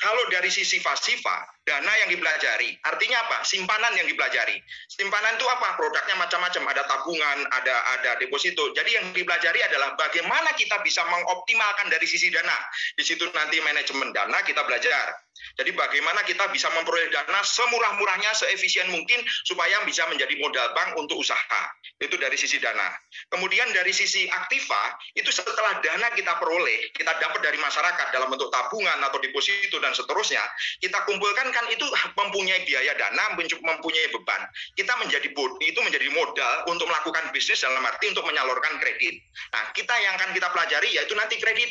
Kalau 0.00 0.24
dari 0.32 0.48
sisi 0.48 0.80
pasifa, 0.80 1.44
dana 1.60 1.92
yang 2.00 2.08
dipelajari, 2.08 2.72
artinya 2.88 3.20
apa? 3.20 3.44
Simpanan 3.44 3.92
yang 4.00 4.08
dipelajari. 4.08 4.56
Simpanan 4.88 5.36
itu 5.36 5.44
apa? 5.44 5.76
Produknya 5.76 6.16
macam-macam, 6.16 6.62
ada 6.72 6.82
tabungan, 6.88 7.38
ada 7.52 7.76
ada 8.00 8.10
deposito. 8.16 8.72
Jadi 8.72 8.96
yang 8.96 9.12
dipelajari 9.12 9.60
adalah 9.60 9.92
bagaimana 10.00 10.56
kita 10.56 10.80
bisa 10.80 11.04
mengoptimalkan 11.04 11.92
dari 11.92 12.08
sisi 12.08 12.32
dana. 12.32 12.56
Di 12.96 13.04
situ 13.04 13.28
nanti 13.36 13.60
manajemen 13.60 14.08
dana 14.16 14.40
kita 14.40 14.64
belajar. 14.64 15.20
Jadi 15.58 15.70
bagaimana 15.74 16.22
kita 16.24 16.48
bisa 16.54 16.70
memperoleh 16.72 17.10
dana 17.12 17.40
semurah-murahnya, 17.42 18.32
seefisien 18.36 18.88
mungkin 18.92 19.20
supaya 19.44 19.82
bisa 19.84 20.06
menjadi 20.08 20.34
modal 20.40 20.72
bank 20.72 20.96
untuk 20.96 21.20
usaha. 21.20 21.62
Itu 22.00 22.16
dari 22.16 22.36
sisi 22.38 22.56
dana. 22.62 22.88
Kemudian 23.28 23.68
dari 23.76 23.92
sisi 23.92 24.24
aktiva, 24.30 24.96
itu 25.16 25.28
setelah 25.28 25.80
dana 25.84 26.08
kita 26.16 26.38
peroleh, 26.40 26.88
kita 26.96 27.12
dapat 27.20 27.40
dari 27.44 27.58
masyarakat 27.60 28.06
dalam 28.14 28.32
bentuk 28.32 28.48
tabungan 28.48 28.98
atau 29.04 29.20
deposito 29.20 29.76
dan 29.82 29.92
seterusnya, 29.92 30.42
kita 30.80 30.96
kumpulkan 31.04 31.52
kan 31.52 31.64
itu 31.68 31.84
mempunyai 32.16 32.64
biaya 32.64 32.96
dana, 32.96 33.36
mempunyai 33.36 34.08
beban. 34.14 34.42
Kita 34.76 34.96
menjadi 35.02 35.28
itu 35.60 35.80
menjadi 35.80 36.08
modal 36.12 36.54
untuk 36.72 36.88
melakukan 36.88 37.28
bisnis 37.36 37.60
dalam 37.60 37.84
arti 37.84 38.08
untuk 38.08 38.24
menyalurkan 38.24 38.80
kredit. 38.80 39.20
Nah, 39.52 39.72
kita 39.76 39.94
yang 40.00 40.16
akan 40.16 40.30
kita 40.32 40.48
pelajari 40.52 40.88
yaitu 40.94 41.14
nanti 41.16 41.36
kredit 41.36 41.70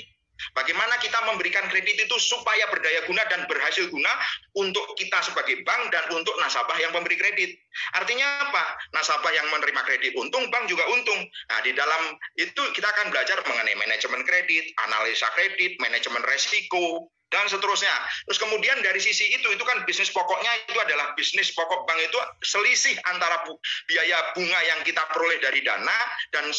Bagaimana 0.56 0.96
kita 1.04 1.20
memberikan 1.28 1.68
kredit 1.68 2.00
itu 2.00 2.16
supaya 2.18 2.68
berdaya 2.72 3.04
guna 3.06 3.24
dan 3.28 3.46
berhasil 3.46 3.88
guna 3.92 4.10
untuk 4.56 4.96
kita 4.96 5.20
sebagai 5.24 5.62
bank 5.68 5.92
dan 5.92 6.06
untuk 6.16 6.34
nasabah 6.40 6.76
yang 6.80 6.92
memberi 6.96 7.20
kredit. 7.20 7.60
Artinya 7.96 8.50
apa? 8.50 8.64
Nasabah 8.96 9.32
yang 9.32 9.48
menerima 9.52 9.82
kredit 9.86 10.16
untung, 10.16 10.48
bank 10.52 10.72
juga 10.72 10.88
untung. 10.92 11.20
Nah, 11.52 11.60
di 11.64 11.72
dalam 11.76 12.16
itu 12.40 12.62
kita 12.76 12.88
akan 12.88 13.12
belajar 13.12 13.40
mengenai 13.46 13.76
manajemen 13.78 14.24
kredit, 14.24 14.72
analisa 14.88 15.28
kredit, 15.36 15.80
manajemen 15.80 16.24
resiko, 16.26 17.12
dan 17.30 17.46
seterusnya. 17.46 17.94
Terus 18.26 18.42
kemudian 18.42 18.82
dari 18.82 18.98
sisi 18.98 19.30
itu, 19.30 19.48
itu 19.54 19.64
kan 19.64 19.86
bisnis 19.86 20.10
pokoknya 20.10 20.50
itu 20.66 20.78
adalah 20.82 21.14
bisnis 21.14 21.54
pokok 21.54 21.86
bank 21.86 22.02
itu 22.02 22.20
selisih 22.42 22.98
antara 23.06 23.46
bu, 23.46 23.54
biaya 23.86 24.34
bunga 24.34 24.60
yang 24.66 24.82
kita 24.82 25.06
peroleh 25.14 25.38
dari 25.38 25.62
dana 25.62 25.98
dan 26.34 26.50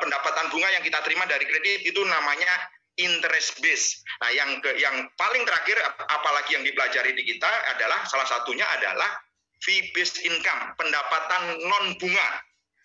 pendapatan 0.00 0.48
bunga 0.48 0.68
yang 0.72 0.82
kita 0.84 0.98
terima 1.04 1.28
dari 1.28 1.44
kredit 1.44 1.84
itu 1.84 2.00
namanya 2.08 2.52
interest 2.98 3.58
base. 3.58 4.02
Nah, 4.22 4.30
yang 4.30 4.62
ke, 4.62 4.78
yang 4.78 5.06
paling 5.18 5.42
terakhir 5.42 5.76
apalagi 6.06 6.54
yang 6.54 6.64
dipelajari 6.64 7.14
di 7.14 7.22
kita 7.26 7.50
adalah 7.74 8.06
salah 8.06 8.26
satunya 8.26 8.64
adalah 8.78 9.10
fee 9.62 9.90
based 9.96 10.22
income, 10.22 10.76
pendapatan 10.78 11.58
non 11.64 11.96
bunga. 11.98 12.28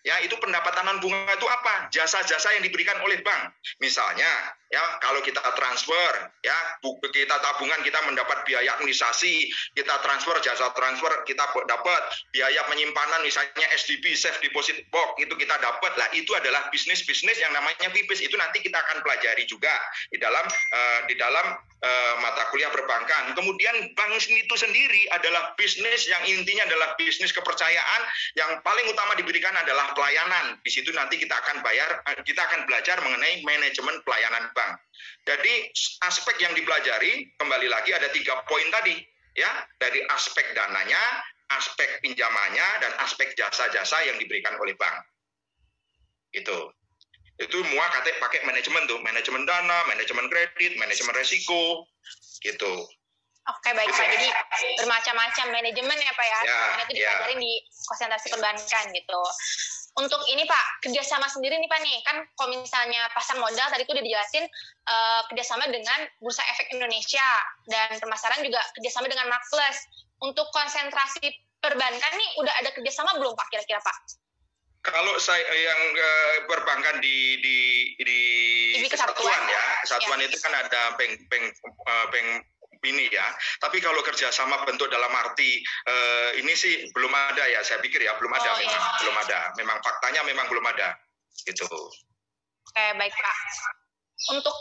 Ya, 0.00 0.16
itu 0.24 0.32
pendapatan 0.40 0.88
non 0.88 0.98
bunga 0.98 1.36
itu 1.36 1.46
apa? 1.46 1.92
Jasa-jasa 1.92 2.56
yang 2.58 2.64
diberikan 2.64 2.98
oleh 3.04 3.20
bank. 3.20 3.52
Misalnya, 3.78 4.28
ya 4.70 4.82
kalau 5.02 5.18
kita 5.20 5.42
transfer, 5.58 6.12
ya 6.46 6.56
kita 7.10 7.36
tabungan 7.42 7.82
kita 7.82 7.98
mendapat 8.06 8.46
biaya 8.46 8.78
administrasi, 8.78 9.50
kita 9.74 9.94
transfer 10.00 10.38
jasa 10.40 10.70
transfer 10.72 11.10
kita 11.26 11.42
dapat 11.66 12.02
biaya 12.30 12.62
penyimpanan 12.70 13.20
misalnya 13.26 13.66
SDB 13.74 14.14
safe 14.14 14.38
deposit 14.40 14.78
box 14.94 15.18
itu 15.18 15.34
kita 15.34 15.58
dapat 15.58 15.92
lah. 15.98 16.08
Itu 16.14 16.32
adalah 16.38 16.70
bisnis-bisnis 16.70 17.42
yang 17.42 17.50
namanya 17.50 17.90
BIPIS 17.90 18.22
itu 18.22 18.38
nanti 18.38 18.62
kita 18.62 18.78
akan 18.78 19.02
pelajari 19.02 19.44
juga 19.50 19.74
di 20.08 20.18
dalam 20.22 20.46
uh, 20.46 21.00
di 21.10 21.14
dalam 21.18 21.46
uh, 21.80 22.14
mata 22.22 22.48
kuliah 22.52 22.70
perbankan. 22.70 23.34
Kemudian 23.34 23.92
bank 23.96 24.12
itu 24.20 24.54
sendiri 24.56 25.08
adalah 25.16 25.56
bisnis 25.56 26.06
yang 26.06 26.22
intinya 26.28 26.68
adalah 26.68 26.94
bisnis 26.94 27.32
kepercayaan 27.32 28.00
yang 28.36 28.60
paling 28.60 28.86
utama 28.90 29.16
diberikan 29.16 29.52
adalah 29.56 29.92
pelayanan. 29.96 30.60
Di 30.60 30.70
situ 30.70 30.92
nanti 30.92 31.16
kita 31.16 31.32
akan 31.34 31.64
bayar, 31.64 32.04
eh, 32.12 32.20
kita 32.22 32.42
akan 32.44 32.68
belajar 32.68 33.00
mengenai 33.00 33.42
manajemen 33.42 34.02
pelayanan 34.04 34.52
bank. 34.52 34.59
Jadi 35.24 35.68
aspek 36.04 36.36
yang 36.40 36.52
dipelajari 36.56 37.36
kembali 37.36 37.68
lagi 37.68 37.90
ada 37.92 38.08
tiga 38.10 38.40
poin 38.48 38.66
tadi, 38.72 38.96
ya. 39.36 39.50
Dari 39.76 40.00
aspek 40.10 40.56
dananya, 40.56 41.00
aspek 41.54 42.00
pinjamannya, 42.00 42.68
dan 42.80 42.92
aspek 43.04 43.36
jasa-jasa 43.36 43.96
yang 44.08 44.16
diberikan 44.16 44.56
oleh 44.58 44.74
bank. 44.80 44.96
Itu. 46.32 46.72
Itu 47.40 47.64
semua 47.64 47.88
katanya 47.88 48.20
pakai 48.20 48.44
manajemen 48.44 48.84
tuh. 48.84 49.00
Manajemen 49.00 49.48
dana 49.48 49.78
manajemen 49.88 50.28
kredit 50.28 50.76
manajemen 50.76 51.16
resiko. 51.16 51.88
Gitu. 52.44 52.74
Oke 53.48 53.72
baik 53.72 53.88
Pak, 53.88 54.06
jadi 54.14 54.28
bermacam-macam 54.84 55.46
manajemen 55.48 55.96
ya 55.96 56.12
Pak 56.12 56.26
ya, 56.28 56.40
ya 56.44 56.60
itu 56.84 56.92
dipelajari 57.00 57.34
ya. 57.34 57.40
di 57.40 57.52
konsentrasi 57.88 58.26
perbankan 58.36 58.84
gitu. 58.92 59.20
Untuk 59.98 60.22
ini 60.30 60.46
Pak, 60.46 60.86
kerjasama 60.86 61.26
sendiri 61.26 61.58
nih 61.58 61.66
Pak 61.66 61.80
nih, 61.82 61.98
kan 62.06 62.22
kalau 62.38 62.54
misalnya 62.54 63.10
pasar 63.10 63.36
modal 63.42 63.66
tadi 63.68 63.82
itu 63.82 63.90
udah 63.90 64.04
dijelasin 64.06 64.44
uh, 64.86 65.20
kerjasama 65.26 65.66
dengan 65.66 66.06
Bursa 66.22 66.46
Efek 66.54 66.70
Indonesia 66.70 67.26
dan 67.66 67.98
pemasaran 67.98 68.40
juga 68.46 68.62
kerjasama 68.78 69.10
dengan 69.10 69.26
Marketplace. 69.26 69.82
Untuk 70.20 70.46
konsentrasi 70.52 71.32
perbankan 71.64 72.12
nih 72.12 72.30
udah 72.44 72.54
ada 72.60 72.70
kerjasama 72.76 73.18
belum 73.18 73.34
Pak 73.34 73.48
kira-kira 73.50 73.80
Pak? 73.82 74.20
kalau 74.80 75.14
saya 75.20 75.44
yang 75.44 75.80
uh, 75.92 76.34
perbankan 76.48 77.04
di 77.04 77.36
di 77.44 77.58
di, 78.00 78.20
di 78.80 78.88
kesatuan 78.88 79.42
ya, 79.44 79.64
kesatuan 79.84 80.20
ya. 80.24 80.26
itu 80.28 80.36
kan 80.40 80.52
ada 80.56 80.96
bank 80.96 81.20
bank 81.28 81.52
uh, 81.84 82.06
bank 82.08 82.28
ini 82.86 83.12
ya. 83.12 83.26
Tapi 83.60 83.78
kalau 83.84 84.00
kerjasama 84.00 84.64
bentuk 84.64 84.88
dalam 84.88 85.12
arti 85.12 85.60
uh, 85.88 86.30
ini 86.40 86.52
sih 86.56 86.88
belum 86.96 87.12
ada 87.12 87.44
ya. 87.44 87.60
Saya 87.60 87.82
pikir 87.84 88.00
ya 88.00 88.16
belum 88.16 88.32
ada 88.32 88.50
oh, 88.54 88.58
memang 88.60 88.80
ya. 88.80 88.90
belum 89.04 89.16
ada. 89.28 89.40
Memang 89.60 89.78
faktanya 89.84 90.20
memang 90.24 90.46
belum 90.48 90.64
ada 90.64 90.96
gitu. 91.44 91.68
Oke 92.70 92.86
baik 92.96 93.12
pak. 93.12 93.36
Untuk 94.36 94.56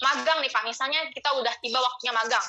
magang 0.00 0.40
nih 0.40 0.52
pak, 0.52 0.64
misalnya 0.64 1.00
kita 1.12 1.28
udah 1.34 1.54
tiba 1.60 1.78
waktunya 1.80 2.12
magang. 2.14 2.46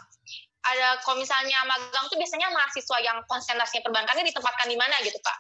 Ada 0.66 0.98
kalau 1.06 1.22
misalnya 1.22 1.62
magang 1.70 2.10
tuh 2.10 2.18
biasanya 2.18 2.50
mahasiswa 2.50 2.98
yang 3.06 3.22
konsentrasinya 3.30 3.86
perbankannya 3.86 4.26
ditempatkan 4.26 4.66
di 4.66 4.78
mana 4.80 4.98
gitu 5.06 5.20
pak? 5.22 5.38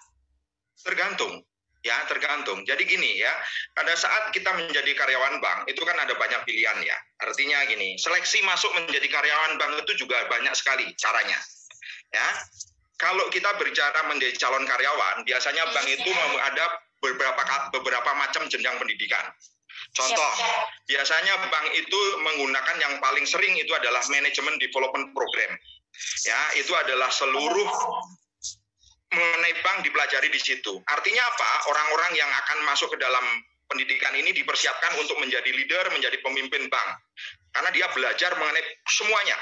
Tergantung 0.85 1.41
Ya, 1.85 2.01
tergantung. 2.09 2.65
Jadi 2.65 2.81
gini 2.89 3.21
ya, 3.21 3.29
pada 3.77 3.93
saat 3.93 4.33
kita 4.33 4.49
menjadi 4.57 4.89
karyawan 4.97 5.37
bank, 5.37 5.69
itu 5.69 5.77
kan 5.85 5.93
ada 6.01 6.17
banyak 6.17 6.41
pilihan 6.41 6.81
ya. 6.81 6.97
Artinya 7.21 7.61
gini, 7.69 7.93
seleksi 8.01 8.41
masuk 8.41 8.73
menjadi 8.73 9.05
karyawan 9.05 9.61
bank 9.61 9.85
itu 9.85 10.01
juga 10.01 10.25
banyak 10.25 10.49
sekali 10.57 10.89
caranya. 10.97 11.37
Ya, 12.09 12.27
kalau 12.97 13.29
kita 13.29 13.53
berbicara 13.61 14.01
menjadi 14.09 14.33
calon 14.41 14.65
karyawan, 14.65 15.29
biasanya 15.29 15.61
bank 15.77 15.87
itu 15.93 16.09
ada 16.41 16.65
beberapa 17.05 17.43
beberapa 17.77 18.11
macam 18.17 18.49
jenjang 18.49 18.81
pendidikan. 18.81 19.29
Contoh, 19.93 20.31
biasanya 20.89 21.37
bank 21.53 21.69
itu 21.77 21.99
menggunakan 22.25 22.75
yang 22.81 22.97
paling 22.97 23.29
sering 23.29 23.53
itu 23.61 23.69
adalah 23.77 24.01
manajemen 24.09 24.57
development 24.57 25.13
program. 25.13 25.53
Ya, 26.25 26.39
itu 26.57 26.73
adalah 26.73 27.13
seluruh 27.13 27.69
mengenai 29.15 29.55
bank 29.63 29.87
dipelajari 29.87 30.27
di 30.27 30.39
situ. 30.39 30.83
Artinya 30.91 31.23
apa? 31.23 31.71
Orang-orang 31.71 32.11
yang 32.19 32.27
akan 32.27 32.67
masuk 32.67 32.91
ke 32.91 32.97
dalam 32.99 33.23
pendidikan 33.71 34.13
ini 34.13 34.35
dipersiapkan 34.35 34.99
untuk 35.01 35.17
menjadi 35.23 35.49
leader, 35.49 35.89
menjadi 35.95 36.19
pemimpin 36.21 36.67
bank. 36.69 36.89
Karena 37.55 37.71
dia 37.71 37.87
belajar 37.95 38.35
mengenai 38.35 38.63
semuanya. 38.91 39.39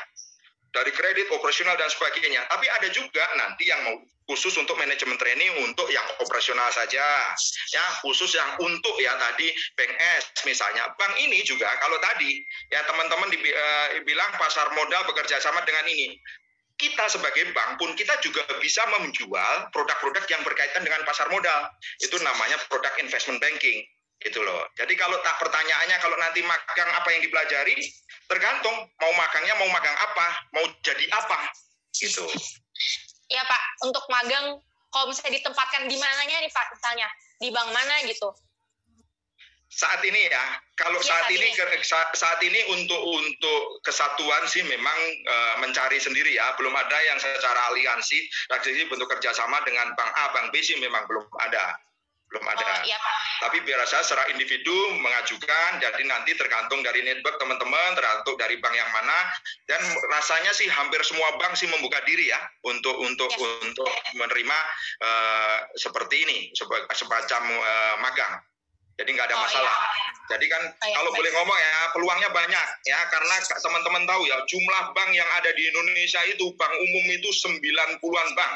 Dari 0.74 0.90
kredit, 0.90 1.30
operasional, 1.30 1.78
dan 1.78 1.86
sebagainya. 1.86 2.50
Tapi 2.50 2.66
ada 2.66 2.90
juga 2.90 3.22
nanti 3.38 3.70
yang 3.70 3.78
mau 3.86 3.98
khusus 4.26 4.56
untuk 4.56 4.80
manajemen 4.80 5.20
training 5.20 5.52
untuk 5.62 5.86
yang 5.94 6.06
operasional 6.18 6.66
saja. 6.74 7.04
Ya, 7.70 7.86
khusus 8.02 8.34
yang 8.34 8.58
untuk 8.58 8.96
ya 8.98 9.14
tadi 9.22 9.54
Bank 9.78 9.94
S 10.00 10.34
misalnya. 10.48 10.90
Bank 10.98 11.14
ini 11.22 11.46
juga 11.46 11.68
kalau 11.78 12.00
tadi 12.02 12.42
ya 12.72 12.82
teman-teman 12.90 13.30
dibilang 13.30 14.32
eh, 14.34 14.38
pasar 14.40 14.72
modal 14.74 15.06
bekerja 15.12 15.38
sama 15.44 15.62
dengan 15.68 15.86
ini 15.92 16.18
kita 16.84 17.08
sebagai 17.08 17.56
bank 17.56 17.80
pun 17.80 17.96
kita 17.96 18.20
juga 18.20 18.44
bisa 18.60 18.84
menjual 18.92 19.72
produk-produk 19.72 20.28
yang 20.28 20.44
berkaitan 20.44 20.84
dengan 20.84 21.00
pasar 21.08 21.32
modal. 21.32 21.72
Itu 22.04 22.20
namanya 22.20 22.60
produk 22.68 22.92
investment 23.00 23.40
banking. 23.40 23.88
Gitu 24.20 24.40
loh. 24.44 24.68
Jadi 24.76 25.00
kalau 25.00 25.16
tak 25.24 25.40
pertanyaannya 25.40 25.98
kalau 26.04 26.20
nanti 26.20 26.44
magang 26.44 26.92
apa 26.92 27.08
yang 27.16 27.24
dipelajari, 27.24 27.80
tergantung 28.28 28.76
mau 29.00 29.14
magangnya 29.16 29.56
mau 29.64 29.70
magang 29.72 29.96
apa, 29.96 30.28
mau 30.52 30.66
jadi 30.84 31.08
apa. 31.16 31.48
Gitu. 31.96 32.28
Ya 33.32 33.48
Pak, 33.48 33.62
untuk 33.88 34.04
magang 34.12 34.60
kalau 34.92 35.08
misalnya 35.08 35.40
ditempatkan 35.40 35.88
di 35.88 35.96
mananya 35.96 36.38
nih 36.44 36.52
Pak, 36.52 36.68
misalnya 36.76 37.08
di 37.40 37.48
bank 37.50 37.72
mana 37.72 37.96
gitu? 38.04 38.30
Saat 39.74 40.02
ini 40.06 40.30
ya 40.30 40.46
kalau 40.78 41.02
ya, 41.02 41.10
saat, 41.10 41.26
saat 41.26 41.34
ini, 41.34 41.48
ini 41.50 41.82
saat 42.14 42.40
ini 42.46 42.60
untuk 42.78 43.02
untuk 43.02 43.62
kesatuan 43.82 44.46
sih 44.46 44.62
memang 44.62 45.00
uh, 45.26 45.56
mencari 45.66 45.98
sendiri 45.98 46.38
ya 46.38 46.54
belum 46.62 46.74
ada 46.74 46.98
yang 47.10 47.18
secara 47.18 47.74
aliansi 47.74 48.22
tradisi 48.54 48.86
bentuk 48.86 49.10
kerjasama 49.10 49.66
dengan 49.66 49.90
bank 49.98 50.12
A 50.14 50.30
bank 50.34 50.54
B 50.54 50.62
sih 50.62 50.78
memang 50.78 51.10
belum 51.10 51.26
ada 51.42 51.74
belum 52.34 52.50
ada. 52.50 52.66
Oh, 52.66 52.82
iya, 52.82 52.98
Pak. 52.98 53.18
Tapi 53.46 53.58
biasa 53.62 54.02
secara 54.02 54.26
individu 54.34 54.74
mengajukan, 54.98 55.78
jadi 55.78 56.02
nanti 56.10 56.34
tergantung 56.34 56.82
dari 56.82 57.06
network 57.06 57.38
teman-teman, 57.38 57.94
tergantung 57.94 58.34
dari 58.42 58.58
bank 58.58 58.74
yang 58.74 58.90
mana, 58.90 59.30
dan 59.70 59.78
rasanya 60.10 60.50
sih 60.58 60.66
hampir 60.66 60.98
semua 61.06 61.38
bank 61.38 61.54
sih 61.54 61.70
membuka 61.70 62.02
diri 62.10 62.34
ya 62.34 62.42
untuk 62.66 62.98
untuk 63.06 63.30
Yes. 63.30 63.70
untuk 63.70 63.94
menerima 64.18 64.58
eh, 65.06 65.58
seperti 65.78 66.26
ini 66.26 66.38
semacam 66.98 67.42
eh, 67.54 67.96
magang. 68.02 68.34
Jadi 68.94 69.10
nggak 69.10 69.28
ada 69.30 69.38
Oh, 69.38 69.44
masalah. 69.44 69.74
iya. 69.74 70.02
Jadi 70.24 70.46
kan 70.48 70.62
Oh, 70.64 70.86
iya, 70.88 70.96
kalau 70.96 71.10
baik. 71.12 71.20
boleh 71.20 71.32
ngomong 71.36 71.58
ya 71.60 71.76
peluangnya 71.92 72.30
banyak 72.32 72.68
ya 72.86 73.00
karena 73.12 73.36
teman-teman 73.42 74.04
tahu 74.08 74.24
ya 74.24 74.38
jumlah 74.48 74.84
bank 74.94 75.10
yang 75.12 75.28
ada 75.36 75.50
di 75.52 75.68
Indonesia 75.68 76.22
itu 76.30 76.46
bank 76.56 76.72
umum 76.72 77.06
itu 77.12 77.30
90-an 77.34 78.30
bank. 78.38 78.54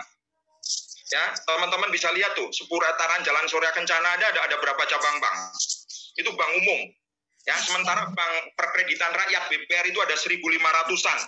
Ya, 1.08 1.24
teman-teman 1.40 1.88
bisa 1.88 2.12
lihat 2.12 2.36
tuh, 2.36 2.52
sepurataran 2.52 3.24
Jalan 3.24 3.48
Surya 3.48 3.72
Kencana 3.72 4.20
ada 4.20 4.28
ada, 4.28 4.42
ada 4.44 4.56
berapa 4.60 4.84
cabang 4.92 5.24
bank. 5.24 5.38
Itu 6.20 6.36
bank 6.36 6.52
umum. 6.60 6.82
Ya, 7.48 7.56
sementara 7.64 8.12
bank 8.12 8.34
perkreditan 8.60 9.16
rakyat 9.16 9.48
BPR 9.48 9.88
itu 9.88 10.04
ada 10.04 10.20
1.500-an. 10.20 11.20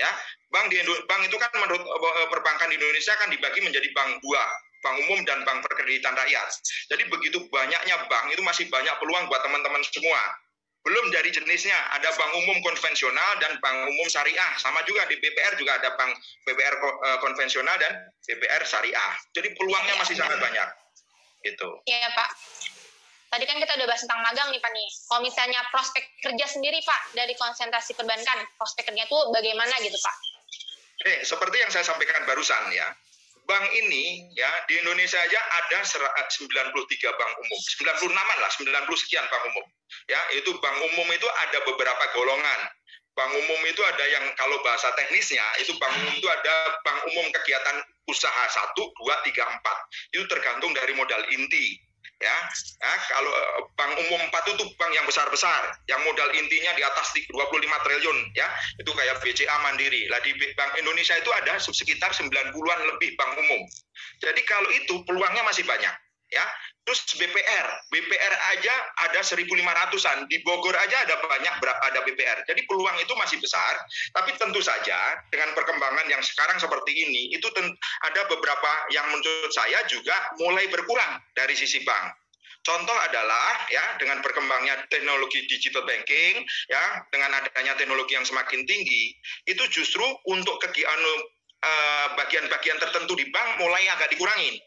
Ya, 0.00 0.08
bank 0.48 0.72
di 0.72 0.80
bank 1.04 1.28
itu 1.28 1.36
kan 1.36 1.52
menurut 1.60 1.84
eh, 1.84 2.28
perbankan 2.32 2.72
di 2.72 2.80
Indonesia 2.80 3.12
kan 3.20 3.28
dibagi 3.28 3.60
menjadi 3.60 3.84
bank 3.92 4.24
dua, 4.24 4.40
bank 4.86 5.02
umum 5.02 5.20
dan 5.26 5.42
bank 5.42 5.66
perkreditan 5.66 6.14
rakyat. 6.14 6.46
Jadi 6.86 7.02
begitu 7.10 7.42
banyaknya 7.50 8.06
bank 8.06 8.30
itu 8.30 8.42
masih 8.46 8.70
banyak 8.70 8.94
peluang 9.02 9.26
buat 9.26 9.42
teman-teman 9.42 9.82
semua. 9.90 10.22
Belum 10.86 11.10
dari 11.10 11.34
jenisnya, 11.34 11.74
ada 11.98 12.14
bank 12.14 12.30
umum 12.46 12.62
konvensional 12.62 13.42
dan 13.42 13.58
bank 13.58 13.90
umum 13.90 14.06
syariah. 14.06 14.54
Sama 14.62 14.86
juga 14.86 15.02
di 15.10 15.18
BPR 15.18 15.58
juga 15.58 15.82
ada 15.82 15.98
bank 15.98 16.14
BPR 16.46 16.78
eh, 16.78 17.18
konvensional 17.18 17.74
dan 17.82 18.06
BPR 18.22 18.62
syariah. 18.62 19.12
Jadi 19.34 19.50
peluangnya 19.58 19.98
masih 19.98 20.14
sangat 20.14 20.38
banyak. 20.38 20.68
Gitu. 21.42 21.68
Iya, 21.90 22.06
Pak. 22.14 22.30
Tadi 23.26 23.42
kan 23.42 23.58
kita 23.58 23.74
udah 23.74 23.86
bahas 23.90 24.02
tentang 24.06 24.22
magang 24.22 24.48
nih, 24.54 24.62
Pak 24.62 24.70
nih. 24.70 24.88
Kalau 25.10 25.20
misalnya 25.26 25.60
prospek 25.74 26.04
kerja 26.22 26.46
sendiri, 26.46 26.78
Pak, 26.86 27.18
dari 27.18 27.34
konsentrasi 27.34 27.98
perbankan, 27.98 28.46
prospek 28.54 28.86
kerja 28.86 29.02
itu 29.10 29.18
bagaimana 29.34 29.74
gitu, 29.82 29.98
Pak? 29.98 30.16
Eh, 31.10 31.18
seperti 31.26 31.60
yang 31.60 31.70
saya 31.74 31.82
sampaikan 31.82 32.22
barusan 32.24 32.70
ya, 32.70 32.86
bank 33.46 33.64
ini 33.72 34.34
ya 34.34 34.50
di 34.66 34.76
Indonesia 34.82 35.16
aja 35.22 35.40
ada 35.64 35.78
sera- 35.86 36.12
93 36.12 37.14
bank 37.14 37.32
umum, 37.40 37.58
96-an 37.62 38.36
lah, 38.42 38.50
90 38.52 38.98
sekian 39.06 39.24
bank 39.30 39.42
umum. 39.54 39.64
Ya, 40.10 40.20
itu 40.34 40.50
bank 40.58 40.76
umum 40.92 41.08
itu 41.14 41.26
ada 41.46 41.58
beberapa 41.64 42.04
golongan. 42.12 42.60
Bank 43.16 43.32
umum 43.32 43.60
itu 43.64 43.80
ada 43.80 44.04
yang 44.12 44.28
kalau 44.36 44.60
bahasa 44.60 44.92
teknisnya 44.92 45.46
itu 45.64 45.72
bank 45.80 45.94
umum 46.04 46.12
itu 46.12 46.28
ada 46.28 46.54
bank 46.84 47.00
umum 47.08 47.26
kegiatan 47.32 47.80
usaha 48.10 48.44
1, 48.44 48.76
2, 48.76 48.92
3, 49.24 49.40
4. 49.40 50.14
Itu 50.14 50.24
tergantung 50.28 50.76
dari 50.76 50.92
modal 50.92 51.24
inti. 51.32 51.85
Ya, 52.16 52.32
ya 52.80 52.92
kalau 53.12 53.28
eh, 53.28 53.60
bank 53.76 53.92
umum 54.08 54.20
4 54.32 54.56
itu 54.56 54.64
bank 54.80 54.92
yang 54.96 55.04
besar-besar, 55.04 55.68
yang 55.84 56.00
modal 56.00 56.32
intinya 56.32 56.72
di 56.72 56.80
atas 56.80 57.12
25 57.12 57.84
triliun 57.84 58.18
ya 58.32 58.48
itu 58.80 58.88
kayak 58.88 59.20
BCA 59.20 59.56
Mandiri. 59.60 60.08
Lah 60.08 60.24
di 60.24 60.32
Bank 60.56 60.80
Indonesia 60.80 61.12
itu 61.12 61.28
ada 61.36 61.60
sekitar 61.60 62.16
90-an 62.16 62.80
lebih 62.96 63.20
bank 63.20 63.36
umum. 63.36 63.60
Jadi 64.24 64.40
kalau 64.48 64.72
itu 64.72 65.04
peluangnya 65.04 65.44
masih 65.44 65.68
banyak, 65.68 65.92
ya. 66.32 66.44
Terus 66.86 67.02
BPR, 67.18 67.66
BPR 67.90 68.34
aja 68.54 68.74
ada 69.10 69.18
1.500-an, 69.18 70.30
di 70.30 70.38
Bogor 70.46 70.70
aja 70.78 71.02
ada 71.02 71.18
banyak 71.18 71.54
ber- 71.58 71.82
ada 71.82 71.98
BPR. 72.06 72.46
Jadi 72.46 72.62
peluang 72.62 72.94
itu 73.02 73.10
masih 73.18 73.42
besar, 73.42 73.74
tapi 74.14 74.30
tentu 74.38 74.62
saja 74.62 75.18
dengan 75.34 75.50
perkembangan 75.58 76.06
yang 76.06 76.22
sekarang 76.22 76.62
seperti 76.62 76.94
ini, 76.94 77.34
itu 77.34 77.50
ada 78.06 78.22
beberapa 78.30 78.70
yang 78.94 79.02
menurut 79.10 79.50
saya 79.50 79.82
juga 79.90 80.14
mulai 80.38 80.70
berkurang 80.70 81.18
dari 81.34 81.58
sisi 81.58 81.82
bank. 81.82 82.22
Contoh 82.62 82.94
adalah 83.02 83.66
ya 83.66 83.98
dengan 83.98 84.22
berkembangnya 84.22 84.86
teknologi 84.90 85.42
digital 85.46 85.86
banking 85.86 86.42
ya 86.66 87.02
dengan 87.14 87.38
adanya 87.38 87.78
teknologi 87.78 88.18
yang 88.18 88.26
semakin 88.26 88.66
tinggi 88.66 89.14
itu 89.46 89.62
justru 89.70 90.02
untuk 90.26 90.58
kegi 90.58 90.82
anu, 90.82 91.14
eh, 91.62 92.06
bagian-bagian 92.18 92.78
tertentu 92.82 93.14
di 93.14 93.26
bank 93.30 93.62
mulai 93.62 93.86
agak 93.94 94.10
dikurangin. 94.14 94.58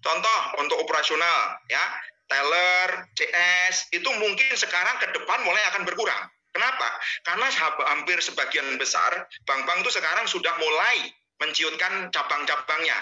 Contoh 0.00 0.40
untuk 0.60 0.80
operasional 0.80 1.60
ya 1.68 1.84
teller, 2.30 3.10
CS 3.18 3.90
itu 3.90 4.06
mungkin 4.06 4.54
sekarang 4.54 4.96
ke 5.02 5.10
depan 5.12 5.42
mulai 5.42 5.60
akan 5.74 5.82
berkurang. 5.82 6.30
Kenapa? 6.50 6.88
Karena 7.22 7.46
hampir 7.94 8.18
sebagian 8.18 8.74
besar 8.74 9.26
bank-bank 9.46 9.86
itu 9.86 9.92
sekarang 9.94 10.26
sudah 10.26 10.50
mulai 10.58 11.10
menciutkan 11.38 12.10
cabang-cabangnya. 12.10 12.98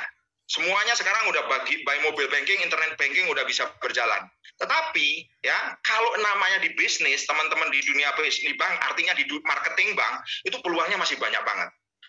Semuanya 0.48 0.96
sekarang 0.96 1.28
udah 1.28 1.44
bagi 1.44 1.84
by 1.84 2.00
mobile 2.08 2.28
banking, 2.32 2.56
internet 2.64 2.96
banking 2.96 3.28
udah 3.28 3.44
bisa 3.44 3.68
berjalan. 3.84 4.24
Tetapi 4.56 5.28
ya 5.44 5.76
kalau 5.84 6.08
namanya 6.16 6.64
di 6.64 6.72
bisnis, 6.72 7.28
teman-teman 7.28 7.68
di 7.68 7.84
dunia 7.84 8.16
bisnis 8.16 8.56
bank, 8.56 8.74
artinya 8.80 9.12
di 9.12 9.28
marketing 9.44 9.92
bank, 9.92 10.24
itu 10.48 10.56
peluangnya 10.64 10.96
masih 10.96 11.20
banyak 11.20 11.40
banget. 11.44 11.68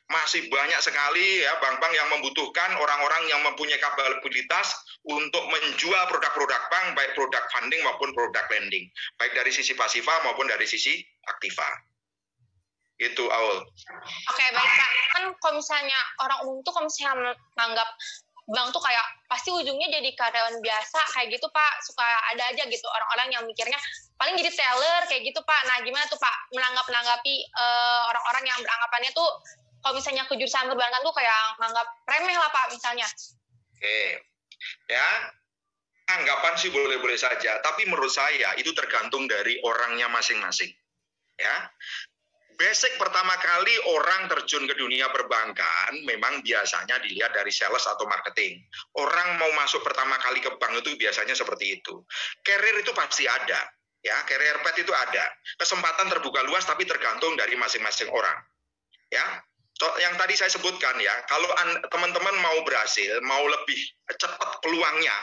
Masih 0.10 0.50
banyak 0.50 0.82
sekali 0.82 1.45
ya 1.45 1.54
bank-bank 1.62 1.93
yang 1.93 2.10
membutuhkan 2.10 2.74
orang-orang 2.82 3.30
yang 3.30 3.45
mempunyai 3.45 3.78
kapabilitas 3.78 4.74
untuk 5.06 5.45
menjual 5.45 6.04
produk-produk 6.10 6.62
bank, 6.74 6.98
baik 6.98 7.13
produk 7.13 7.45
funding 7.54 7.82
maupun 7.86 8.10
produk 8.17 8.41
lending, 8.50 8.89
baik 9.22 9.38
dari 9.38 9.54
sisi 9.54 9.78
pasifa 9.78 10.12
maupun 10.26 10.50
dari 10.50 10.65
sisi 10.65 10.98
aktiva. 11.30 11.69
Itu 13.00 13.30
Aul. 13.32 13.63
Oke, 14.34 14.45
baik, 14.50 14.72
Pak. 14.76 14.89
Kan 15.13 15.24
kalau 15.39 15.56
misalnya 15.62 16.00
orang 16.26 16.39
umum 16.43 16.58
tuh 16.65 16.74
kalau 16.74 16.89
misalnya 16.89 17.32
menganggap 17.56 17.89
bank 18.50 18.74
tuh 18.74 18.82
kayak 18.82 19.06
pasti 19.30 19.54
ujungnya 19.54 19.88
jadi 19.93 20.10
karyawan 20.17 20.58
biasa 20.58 21.00
kayak 21.13 21.38
gitu 21.38 21.45
Pak 21.54 21.86
suka 21.86 22.02
ada 22.34 22.50
aja 22.50 22.65
gitu 22.65 22.88
orang-orang 22.89 23.30
yang 23.30 23.43
mikirnya 23.45 23.78
paling 24.17 24.34
jadi 24.41 24.50
teller 24.50 25.06
kayak 25.06 25.22
gitu 25.22 25.38
Pak 25.45 25.62
nah 25.69 25.78
gimana 25.86 26.02
tuh 26.10 26.17
Pak 26.17 26.50
menanggap 26.58 26.86
menanggapi 26.89 27.36
eh, 27.45 28.02
orang-orang 28.10 28.43
yang 28.50 28.58
beranggapannya 28.58 29.12
tuh 29.13 29.30
kalau 29.79 29.93
misalnya 29.95 30.27
ke 30.27 30.35
jurusan 30.35 30.67
perbankan 30.67 31.01
tuh 31.01 31.15
kayak 31.15 31.55
menganggap 31.59 31.87
remeh 32.07 32.35
lah 32.35 32.51
Pak 32.51 32.75
misalnya 32.75 33.07
Oke. 33.79 34.19
Ya. 34.91 35.09
Anggapan 36.09 36.57
sih 36.59 36.73
boleh-boleh 36.73 37.15
saja, 37.15 37.61
tapi 37.63 37.85
menurut 37.87 38.11
saya 38.11 38.57
itu 38.59 38.73
tergantung 38.75 39.29
dari 39.29 39.61
orangnya 39.63 40.11
masing-masing. 40.11 40.67
Ya. 41.39 41.69
Basic 42.59 42.99
pertama 42.99 43.31
kali 43.39 43.71
orang 43.87 44.27
terjun 44.27 44.67
ke 44.67 44.75
dunia 44.75 45.07
perbankan 45.15 45.95
memang 46.03 46.43
biasanya 46.43 46.99
dilihat 46.99 47.31
dari 47.31 47.55
sales 47.55 47.87
atau 47.87 48.03
marketing. 48.03 48.59
Orang 48.99 49.39
mau 49.39 49.47
masuk 49.63 49.79
pertama 49.79 50.19
kali 50.19 50.43
ke 50.43 50.51
bank 50.59 50.83
itu 50.83 50.99
biasanya 50.99 51.39
seperti 51.39 51.79
itu. 51.79 52.03
Career 52.43 52.83
itu 52.83 52.91
pasti 52.91 53.23
ada, 53.29 53.63
ya. 54.03 54.17
Career 54.27 54.59
path 54.59 54.75
itu 54.75 54.91
ada. 54.91 55.23
Kesempatan 55.55 56.11
terbuka 56.11 56.43
luas 56.43 56.67
tapi 56.67 56.83
tergantung 56.83 57.39
dari 57.39 57.55
masing-masing 57.55 58.11
orang. 58.11 58.35
Ya, 59.07 59.23
yang 59.79 60.13
tadi 60.19 60.35
saya 60.35 60.51
sebutkan 60.51 60.95
ya, 60.99 61.15
kalau 61.31 61.47
an- 61.63 61.79
teman-teman 61.87 62.35
mau 62.43 62.57
berhasil, 62.67 63.15
mau 63.23 63.39
lebih 63.47 63.79
cepat 64.11 64.59
peluangnya, 64.59 65.15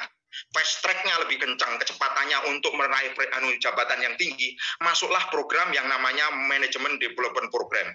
fast 0.57 0.81
track-nya 0.81 1.15
lebih 1.29 1.41
kencang, 1.45 1.77
kecepatannya 1.77 2.39
untuk 2.49 2.73
meraih 2.73 3.13
anu, 3.37 3.53
jabatan 3.61 4.01
yang 4.01 4.15
tinggi, 4.17 4.57
masuklah 4.81 5.21
program 5.29 5.69
yang 5.77 5.85
namanya 5.89 6.33
Management 6.49 7.01
Development 7.01 7.53
Program. 7.53 7.89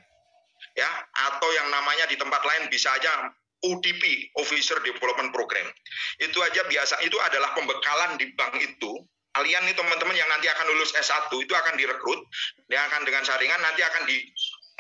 Ya, 0.77 0.87
atau 1.33 1.49
yang 1.57 1.67
namanya 1.73 2.05
di 2.05 2.15
tempat 2.15 2.45
lain 2.45 2.69
bisa 2.69 2.93
aja 2.93 3.33
ODP, 3.65 4.33
Officer 4.37 4.77
Development 4.85 5.33
Program. 5.33 5.65
Itu 6.21 6.41
aja 6.45 6.61
biasa, 6.65 7.01
itu 7.01 7.17
adalah 7.21 7.57
pembekalan 7.57 8.21
di 8.21 8.29
bank 8.37 8.57
itu. 8.61 9.01
Kalian 9.31 9.63
nih 9.63 9.73
teman-teman 9.73 10.11
yang 10.11 10.27
nanti 10.27 10.51
akan 10.51 10.65
lulus 10.75 10.91
S1 10.91 11.31
itu 11.31 11.53
akan 11.55 11.79
direkrut, 11.79 12.19
dia 12.67 12.83
akan 12.91 13.07
dengan 13.07 13.23
saringan 13.23 13.63
nanti 13.63 13.79
akan 13.79 14.03
di 14.03 14.27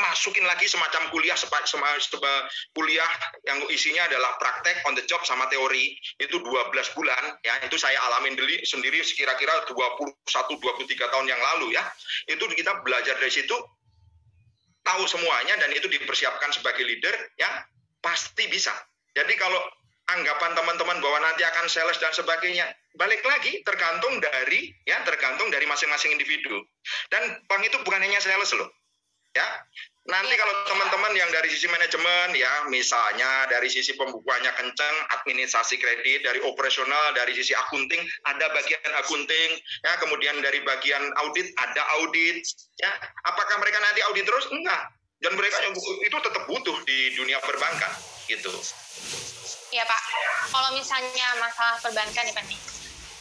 masukin 0.01 0.43
lagi 0.49 0.65
semacam 0.65 1.13
kuliah 1.13 1.37
sepa, 1.37 1.61
sema, 1.69 1.93
seba- 2.01 2.45
kuliah 2.73 3.07
yang 3.45 3.61
isinya 3.69 4.09
adalah 4.09 4.35
praktek 4.41 4.81
on 4.89 4.97
the 4.97 5.05
job 5.05 5.21
sama 5.23 5.45
teori. 5.47 5.93
Itu 6.17 6.41
12 6.41 6.97
bulan 6.97 7.37
ya. 7.45 7.61
Itu 7.63 7.77
saya 7.77 8.01
alamin 8.11 8.33
deli, 8.33 8.59
sendiri 8.65 8.99
kira-kira 9.05 9.69
21 9.69 10.25
23 10.27 11.13
tahun 11.13 11.27
yang 11.29 11.41
lalu 11.53 11.77
ya. 11.77 11.83
Itu 12.25 12.49
kita 12.49 12.81
belajar 12.81 13.15
dari 13.21 13.31
situ 13.31 13.55
tahu 14.81 15.03
semuanya 15.05 15.61
dan 15.61 15.69
itu 15.77 15.85
dipersiapkan 15.85 16.49
sebagai 16.51 16.83
leader 16.83 17.13
ya. 17.37 17.49
Pasti 18.01 18.49
bisa. 18.49 18.73
Jadi 19.13 19.37
kalau 19.37 19.61
anggapan 20.09 20.57
teman-teman 20.57 20.97
bahwa 20.99 21.19
nanti 21.23 21.45
akan 21.45 21.69
sales 21.69 21.95
dan 22.01 22.11
sebagainya 22.11 22.67
balik 22.99 23.23
lagi 23.23 23.63
tergantung 23.63 24.19
dari 24.19 24.73
ya 24.83 24.99
tergantung 25.07 25.47
dari 25.53 25.63
masing-masing 25.69 26.17
individu. 26.17 26.59
Dan 27.07 27.39
bank 27.45 27.61
itu 27.63 27.77
bukan 27.85 28.01
hanya 28.01 28.19
sales 28.19 28.51
loh 28.57 28.80
ya. 29.35 29.47
Nanti 30.01 30.33
kalau 30.33 30.65
teman-teman 30.65 31.13
yang 31.13 31.29
dari 31.29 31.45
sisi 31.53 31.69
manajemen 31.69 32.33
ya 32.33 32.65
misalnya 32.73 33.45
dari 33.53 33.69
sisi 33.69 33.93
pembukuannya 33.93 34.49
kenceng 34.57 34.95
administrasi 35.13 35.77
kredit 35.77 36.25
dari 36.25 36.41
operasional 36.41 37.13
dari 37.13 37.37
sisi 37.37 37.53
akunting 37.53 38.01
ada 38.25 38.49
bagian 38.49 38.91
akunting 38.97 39.61
ya 39.85 39.93
kemudian 40.01 40.41
dari 40.41 40.57
bagian 40.65 41.13
audit 41.21 41.53
ada 41.61 41.85
audit 42.01 42.41
ya. 42.81 42.91
Apakah 43.29 43.61
mereka 43.61 43.77
nanti 43.77 44.01
audit 44.09 44.25
terus? 44.25 44.49
Enggak. 44.49 44.89
Dan 45.21 45.37
mereka 45.37 45.61
itu 46.01 46.17
tetap 46.17 46.49
butuh 46.49 46.77
di 46.89 47.13
dunia 47.13 47.37
perbankan 47.45 47.93
gitu. 48.25 48.49
Iya 49.69 49.85
Pak, 49.85 50.01
kalau 50.49 50.73
misalnya 50.73 51.27
masalah 51.37 51.77
perbankan 51.77 52.25
nih 52.25 52.33
Pak 52.33 52.71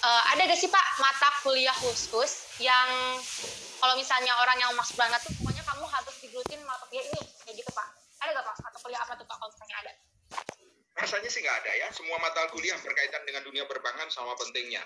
uh, 0.04 0.22
ada 0.32 0.48
gak 0.48 0.58
sih 0.58 0.70
Pak 0.70 0.86
mata 1.00 1.28
kuliah 1.44 1.74
khusus 1.76 2.48
yang 2.60 2.88
kalau 3.80 3.96
misalnya 3.96 4.36
orang 4.40 4.56
yang 4.60 4.72
masuk 4.76 4.96
banget 4.96 5.20
tuh 5.24 5.34
kamu 5.80 5.96
harus 5.96 6.16
digelutin 6.20 6.60
mata 6.68 6.84
kuliah 6.92 7.08
ini 7.08 7.20
kayak 7.40 7.56
gitu 7.56 7.70
Pak. 7.72 7.88
Ada 8.20 8.36
gak 8.36 8.44
Pak 8.52 8.56
mata 8.60 8.78
kuliah 8.84 9.00
apa 9.00 9.16
tuh 9.16 9.24
Pak 9.24 9.36
kalau 9.40 9.48
misalnya 9.48 9.76
ada? 9.80 9.92
Rasanya 11.00 11.30
sih 11.32 11.40
nggak 11.40 11.56
ada 11.64 11.72
ya. 11.72 11.88
Semua 11.96 12.20
mata 12.20 12.52
kuliah 12.52 12.76
berkaitan 12.84 13.24
dengan 13.24 13.48
dunia 13.48 13.64
perbankan 13.64 14.12
sama 14.12 14.36
pentingnya. 14.36 14.84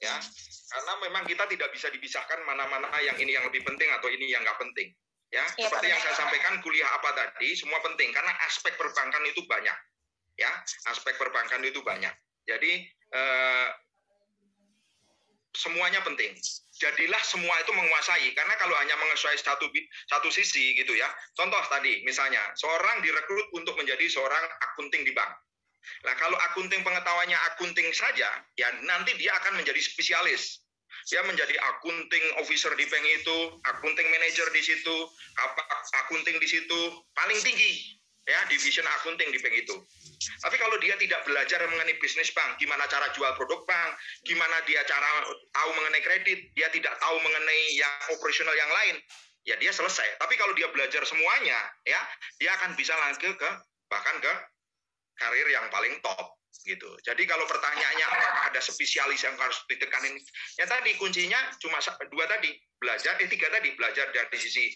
Ya, 0.00 0.16
karena 0.72 0.92
memang 1.04 1.28
kita 1.28 1.44
tidak 1.52 1.68
bisa 1.76 1.92
dipisahkan 1.92 2.40
mana-mana 2.48 2.88
yang 3.04 3.14
ini 3.20 3.36
yang 3.36 3.44
lebih 3.44 3.60
penting 3.60 3.92
atau 3.92 4.08
ini 4.08 4.32
yang 4.32 4.40
nggak 4.40 4.56
penting. 4.56 4.88
Ya, 5.28 5.44
ya 5.60 5.68
seperti 5.68 5.92
yang 5.92 6.00
saya 6.00 6.16
sampaikan 6.16 6.64
kuliah 6.64 6.88
apa 6.96 7.12
tadi 7.12 7.52
semua 7.52 7.76
penting 7.84 8.08
karena 8.16 8.32
aspek 8.48 8.72
perbankan 8.80 9.20
itu 9.28 9.44
banyak. 9.44 9.76
Ya, 10.40 10.48
aspek 10.88 11.12
perbankan 11.20 11.60
itu 11.60 11.84
banyak. 11.84 12.10
Jadi 12.48 12.88
eh, 12.88 13.66
semuanya 15.56 16.00
penting. 16.04 16.32
Jadilah 16.80 17.22
semua 17.22 17.54
itu 17.62 17.70
menguasai 17.70 18.34
karena 18.34 18.54
kalau 18.58 18.74
hanya 18.74 18.96
menguasai 18.98 19.38
satu 19.38 19.70
satu 20.10 20.28
sisi 20.32 20.74
gitu 20.74 20.96
ya. 20.96 21.06
Contoh 21.38 21.60
tadi 21.70 22.02
misalnya 22.02 22.40
seorang 22.58 23.04
direkrut 23.04 23.46
untuk 23.54 23.78
menjadi 23.78 24.08
seorang 24.10 24.42
akunting 24.72 25.06
di 25.06 25.12
bank. 25.14 25.30
Nah, 26.06 26.14
kalau 26.18 26.38
akunting 26.50 26.82
pengetahuannya 26.86 27.38
akunting 27.54 27.90
saja, 27.90 28.30
ya 28.54 28.68
nanti 28.86 29.14
dia 29.18 29.34
akan 29.42 29.62
menjadi 29.62 29.78
spesialis. 29.82 30.62
Dia 31.10 31.22
menjadi 31.26 31.58
akunting 31.74 32.38
officer 32.38 32.70
di 32.78 32.86
bank 32.86 33.02
itu, 33.02 33.38
akunting 33.66 34.06
manager 34.06 34.46
di 34.54 34.62
situ, 34.62 34.96
akunting 36.06 36.38
di 36.38 36.46
situ 36.46 36.80
paling 37.18 37.38
tinggi 37.42 38.01
ya 38.22 38.40
division 38.46 38.86
akunting 39.00 39.28
di 39.34 39.38
bank 39.42 39.54
itu. 39.56 39.76
Tapi 40.38 40.56
kalau 40.58 40.78
dia 40.78 40.94
tidak 40.98 41.26
belajar 41.26 41.58
mengenai 41.66 41.98
bisnis 41.98 42.30
bank, 42.30 42.54
gimana 42.62 42.86
cara 42.86 43.10
jual 43.10 43.34
produk 43.34 43.66
bank, 43.66 43.90
gimana 44.22 44.62
dia 44.66 44.86
cara 44.86 45.26
tahu 45.50 45.70
mengenai 45.74 46.02
kredit, 46.02 46.38
dia 46.54 46.70
tidak 46.70 46.94
tahu 47.02 47.16
mengenai 47.18 47.62
yang 47.74 47.94
operasional 48.14 48.54
yang 48.54 48.70
lain, 48.70 48.96
ya 49.42 49.58
dia 49.58 49.74
selesai. 49.74 50.22
Tapi 50.22 50.34
kalau 50.38 50.54
dia 50.54 50.70
belajar 50.70 51.02
semuanya, 51.02 51.58
ya 51.82 52.00
dia 52.38 52.54
akan 52.62 52.78
bisa 52.78 52.94
lanjut 52.94 53.34
ke 53.34 53.50
bahkan 53.90 54.16
ke 54.22 54.32
karir 55.18 55.48
yang 55.50 55.66
paling 55.74 55.98
top 56.00 56.38
gitu. 56.62 56.86
Jadi 57.02 57.26
kalau 57.26 57.42
pertanyaannya 57.50 58.06
apakah 58.06 58.54
ada 58.54 58.60
spesialis 58.62 59.26
yang 59.26 59.34
harus 59.34 59.58
ditekanin, 59.66 60.14
ya 60.60 60.66
tadi 60.70 60.94
kuncinya 60.94 61.38
cuma 61.58 61.82
dua 62.06 62.24
tadi, 62.30 62.54
belajar, 62.78 63.18
eh 63.18 63.26
tiga 63.26 63.50
tadi, 63.50 63.74
belajar 63.74 64.14
dari 64.14 64.38
sisi 64.38 64.70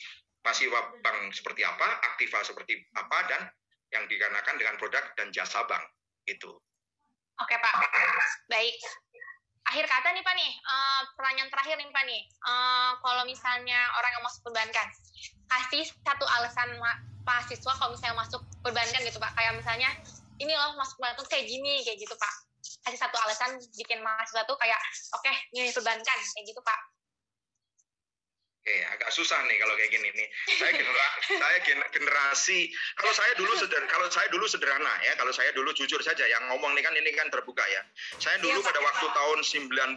masih 0.46 0.70
bank 1.02 1.34
seperti 1.34 1.66
apa, 1.66 1.88
aktiva 2.14 2.38
seperti 2.46 2.78
apa, 2.94 3.18
dan 3.26 3.42
yang 3.90 4.06
dikarenakan 4.06 4.54
dengan 4.54 4.78
produk 4.78 5.02
dan 5.18 5.34
jasa 5.34 5.66
bank. 5.66 5.82
Itu. 6.26 6.54
Oke 7.42 7.54
Pak, 7.58 7.74
baik. 8.50 8.78
Akhir 9.66 9.84
kata 9.90 10.14
nih 10.14 10.22
Pak 10.22 10.34
nih, 10.38 10.52
uh, 10.62 11.02
pertanyaan 11.18 11.50
terakhir 11.50 11.74
nih 11.82 11.90
Pak 11.90 12.04
nih. 12.06 12.22
Uh, 12.46 12.94
kalau 13.02 13.26
misalnya 13.26 13.90
orang 13.98 14.10
yang 14.14 14.24
masuk 14.24 14.40
perbankan, 14.46 14.86
kasih 15.50 15.84
satu 16.06 16.22
alasan 16.38 16.78
ma 16.78 16.94
mahasiswa 17.26 17.74
kalau 17.74 17.90
misalnya 17.90 18.22
masuk 18.22 18.40
perbankan 18.62 19.02
gitu 19.02 19.18
Pak. 19.18 19.34
Kayak 19.34 19.58
misalnya, 19.58 19.90
ini 20.38 20.54
loh 20.54 20.78
masuk 20.78 21.02
perbankan 21.02 21.26
kayak 21.26 21.50
gini, 21.50 21.82
kayak 21.82 21.98
gitu 21.98 22.14
Pak. 22.14 22.34
Kasih 22.86 22.98
satu 23.02 23.18
alasan 23.18 23.58
bikin 23.74 23.98
mahasiswa 24.06 24.46
tuh 24.46 24.54
kayak, 24.62 24.78
oke, 25.18 25.26
okay, 25.26 25.34
ini 25.58 25.74
perbankan, 25.74 26.18
kayak 26.22 26.46
gitu 26.46 26.62
Pak 26.62 26.95
Oke, 28.66 28.82
agak 28.82 29.14
susah 29.14 29.38
nih 29.46 29.62
kalau 29.62 29.78
kayak 29.78 29.94
gini 29.94 30.10
nih. 30.10 30.26
Saya 30.58 30.74
generasi, 30.74 31.38
saya 31.38 31.58
generasi 31.94 32.58
kalau 32.98 33.14
saya 33.14 33.32
dulu 33.38 33.54
seder, 33.62 33.78
kalau 33.86 34.10
saya 34.10 34.26
dulu 34.26 34.42
sederhana 34.50 34.90
ya, 35.06 35.14
kalau 35.14 35.30
saya 35.30 35.54
dulu 35.54 35.70
jujur 35.70 36.02
saja 36.02 36.26
yang 36.26 36.42
ngomong 36.50 36.74
nih 36.74 36.82
kan 36.82 36.90
ini 36.98 37.14
kan 37.14 37.30
terbuka 37.30 37.62
ya. 37.62 37.86
Saya 38.18 38.42
dulu 38.42 38.58
ya, 38.58 38.66
pada 38.66 38.82
Pak. 38.82 38.86
waktu 38.90 39.06
tahun 39.14 39.38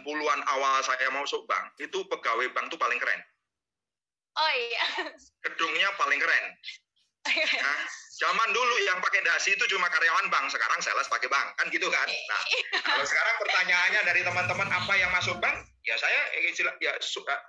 90-an 0.06 0.40
awal 0.54 0.86
saya 0.86 1.10
masuk 1.10 1.50
bank, 1.50 1.74
itu 1.82 1.98
pegawai 2.14 2.46
bank 2.54 2.70
tuh 2.70 2.78
paling 2.78 3.02
keren. 3.02 3.18
Oh 4.38 4.52
iya. 4.54 4.86
Gedungnya 5.50 5.90
paling 5.98 6.22
keren. 6.22 6.44
Nah, 7.28 7.80
zaman 8.16 8.48
dulu 8.52 8.74
yang 8.88 8.98
pakai 9.04 9.20
dasi 9.20 9.52
itu 9.52 9.64
cuma 9.68 9.88
karyawan 9.92 10.32
bank, 10.32 10.48
sekarang 10.48 10.80
sales 10.80 11.08
pakai 11.08 11.28
bank, 11.28 11.52
kan 11.60 11.68
gitu 11.68 11.88
kan? 11.92 12.08
Nah, 12.08 12.42
kalau 12.80 13.04
sekarang 13.04 13.36
pertanyaannya 13.44 14.00
dari 14.08 14.20
teman-teman 14.24 14.68
apa 14.72 14.92
yang 14.96 15.12
masuk 15.12 15.36
bank, 15.40 15.56
ya 15.84 15.96
saya 16.00 16.20
ya 16.80 16.92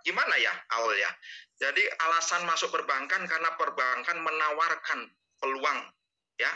gimana 0.03 0.35
ya 0.39 0.53
awal 0.75 0.91
ya. 0.95 1.11
Jadi 1.61 1.83
alasan 2.09 2.43
masuk 2.43 2.73
perbankan 2.73 3.27
karena 3.29 3.53
perbankan 3.55 4.17
menawarkan 4.19 4.99
peluang 5.39 5.79
ya, 6.35 6.51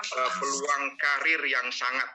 eh, 0.00 0.32
peluang 0.40 0.84
karir 0.96 1.42
yang 1.44 1.68
sangat 1.70 2.08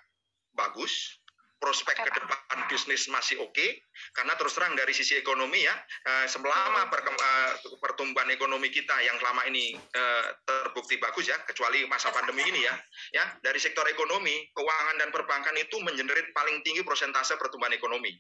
bagus, 0.56 1.20
prospek 1.66 1.98
ke 1.98 2.12
depan 2.14 2.58
bisnis 2.70 3.10
masih 3.10 3.42
oke 3.42 3.50
okay, 3.50 3.82
karena 4.14 4.38
terus 4.38 4.54
terang 4.54 4.78
dari 4.78 4.94
sisi 4.94 5.18
ekonomi 5.18 5.66
ya 5.66 5.74
uh, 6.06 6.30
selama 6.30 6.86
uh, 6.86 7.52
pertumbuhan 7.82 8.30
ekonomi 8.30 8.70
kita 8.70 8.94
yang 9.02 9.18
selama 9.18 9.50
ini 9.50 9.74
uh, 9.74 10.26
terbukti 10.46 11.02
bagus 11.02 11.26
ya 11.26 11.42
kecuali 11.42 11.90
masa 11.90 12.14
pandemi 12.14 12.46
ini 12.46 12.70
ya 12.70 12.74
ya 13.18 13.26
dari 13.42 13.58
sektor 13.58 13.82
ekonomi 13.90 14.46
keuangan 14.54 15.02
dan 15.02 15.10
perbankan 15.10 15.58
itu 15.58 15.82
mengenerate 15.82 16.30
paling 16.38 16.62
tinggi 16.62 16.86
persentase 16.86 17.34
pertumbuhan 17.42 17.74
ekonomi 17.74 18.14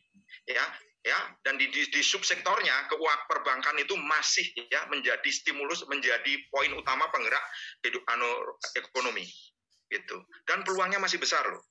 ya 0.49 0.65
ya 1.05 1.19
dan 1.45 1.61
di, 1.61 1.69
di, 1.69 1.85
di 1.85 2.01
subsektornya 2.01 2.89
keuangan 2.89 3.29
perbankan 3.29 3.77
itu 3.77 3.93
masih 3.93 4.49
ya 4.73 4.89
menjadi 4.89 5.29
stimulus 5.29 5.85
menjadi 5.85 6.33
poin 6.49 6.73
utama 6.73 7.05
penggerak 7.13 7.45
hidup 7.85 8.01
anu 8.09 8.57
ekonomi 8.73 9.29
gitu. 9.85 10.17
Dan 10.49 10.65
peluangnya 10.65 10.97
masih 10.97 11.21
besar 11.21 11.45
loh 11.45 11.61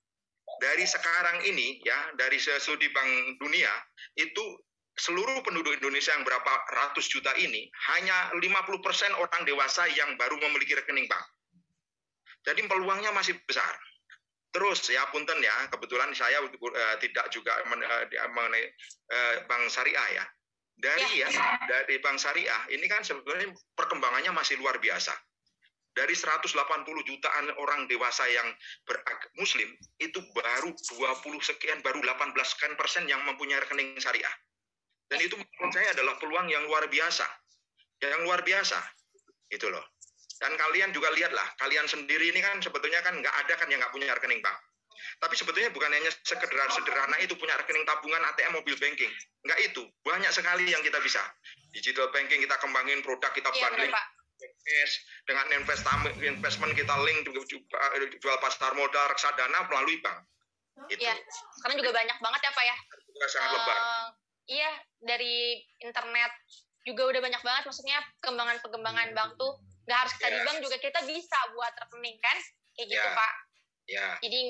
dari 0.62 0.84
sekarang 0.86 1.42
ini 1.46 1.82
ya 1.82 2.14
dari 2.18 2.38
studi 2.38 2.90
Bank 2.90 3.40
Dunia 3.40 3.70
itu 4.18 4.58
seluruh 4.94 5.42
penduduk 5.42 5.74
Indonesia 5.74 6.14
yang 6.14 6.22
berapa 6.22 6.52
ratus 6.70 7.10
juta 7.10 7.34
ini 7.34 7.66
hanya 7.90 8.30
50% 8.38 9.18
orang 9.18 9.42
dewasa 9.42 9.90
yang 9.90 10.14
baru 10.14 10.38
memiliki 10.38 10.78
rekening 10.78 11.10
bank. 11.10 11.24
Jadi 12.46 12.62
peluangnya 12.70 13.10
masih 13.10 13.34
besar. 13.42 13.74
Terus 14.54 14.86
ya 14.86 15.02
punten 15.10 15.42
ya, 15.42 15.66
kebetulan 15.66 16.14
saya 16.14 16.38
uh, 16.46 16.96
tidak 17.02 17.26
juga 17.34 17.58
uh, 17.66 18.28
mengenai 18.30 18.70
uh, 19.10 19.34
bank 19.50 19.66
syariah 19.66 20.22
ya. 20.22 20.24
Dari 20.78 21.26
ya, 21.26 21.26
ya 21.26 21.42
dari 21.66 21.98
bank 21.98 22.22
syariah 22.22 22.62
ini 22.70 22.86
kan 22.86 23.02
sebetulnya 23.02 23.50
perkembangannya 23.74 24.30
masih 24.30 24.62
luar 24.62 24.78
biasa 24.78 25.10
dari 25.94 26.14
180 26.14 26.50
jutaan 27.06 27.46
orang 27.62 27.86
dewasa 27.86 28.26
yang 28.26 28.50
muslim 29.38 29.70
itu 30.02 30.18
baru 30.34 30.74
20 30.74 31.38
sekian 31.38 31.78
baru 31.86 32.02
18 32.02 32.34
sekian 32.42 32.74
persen 32.74 33.06
yang 33.06 33.22
mempunyai 33.22 33.62
rekening 33.62 33.94
syariah. 34.02 34.34
Dan 35.06 35.22
itu 35.22 35.38
menurut 35.38 35.70
saya 35.70 35.94
adalah 35.94 36.18
peluang 36.18 36.50
yang 36.50 36.66
luar 36.66 36.90
biasa. 36.90 37.26
Yang 38.02 38.22
luar 38.26 38.40
biasa. 38.42 38.78
Itu 39.54 39.70
loh. 39.70 39.86
Dan 40.42 40.58
kalian 40.58 40.90
juga 40.90 41.14
lihatlah 41.14 41.46
kalian 41.62 41.86
sendiri 41.86 42.34
ini 42.34 42.42
kan 42.42 42.58
sebetulnya 42.58 42.98
kan 43.06 43.14
nggak 43.14 43.34
ada 43.46 43.54
kan 43.54 43.70
yang 43.70 43.78
nggak 43.78 43.94
punya 43.94 44.10
rekening 44.12 44.42
bank 44.42 44.58
tapi 45.22 45.34
sebetulnya 45.38 45.70
bukan 45.70 45.90
hanya 45.94 46.10
sekedar 46.26 46.68
sederhana 46.74 47.16
itu 47.22 47.38
punya 47.38 47.54
rekening 47.60 47.86
tabungan 47.86 48.18
ATM 48.34 48.56
mobil 48.56 48.74
banking. 48.80 49.12
Nggak 49.46 49.58
itu. 49.62 49.82
Banyak 50.02 50.32
sekali 50.32 50.66
yang 50.66 50.82
kita 50.82 50.98
bisa. 51.04 51.22
Digital 51.70 52.10
banking 52.10 52.42
kita 52.42 52.56
kembangin 52.58 52.98
produk 53.04 53.30
kita 53.30 53.50
iya, 53.52 53.60
bundling 53.68 53.94
invest 54.44 54.94
dengan 55.24 55.46
investment 56.20 56.72
kita 56.76 56.94
link 57.04 57.28
jual 58.20 58.36
pasar 58.40 58.72
modal 58.76 59.04
reksadana 59.10 59.66
melalui 59.68 59.98
bank. 60.00 60.24
Itu. 60.90 61.06
Iya, 61.06 61.14
sekarang 61.62 61.76
juga 61.78 61.92
banyak 61.94 62.18
banget 62.18 62.40
ya 62.42 62.50
Pak 62.50 62.64
ya. 62.66 62.76
Juga 63.14 63.26
sangat 63.30 63.48
uh, 63.48 63.54
lebar. 63.54 63.78
Iya, 64.44 64.70
dari 65.06 65.36
internet 65.80 66.32
juga 66.84 67.02
udah 67.14 67.20
banyak 67.22 67.42
banget. 67.46 67.62
Maksudnya 67.70 67.98
pengembangan-pengembangan 68.20 69.08
bank 69.14 69.30
tuh 69.38 69.52
nggak 69.86 69.98
harus 70.00 70.12
kita 70.18 70.26
yeah. 70.26 70.34
di 70.34 70.40
iya. 70.40 70.46
bank 70.50 70.58
juga 70.64 70.76
kita 70.82 71.00
bisa 71.06 71.38
buat 71.54 71.72
rekening 71.78 72.16
kan, 72.18 72.36
kayak 72.74 72.86
gitu 72.90 73.06
yeah. 73.06 73.14
Pak. 73.14 73.32
Iya. 73.84 74.00
Yeah. 74.00 74.12
Jadi 74.24 74.40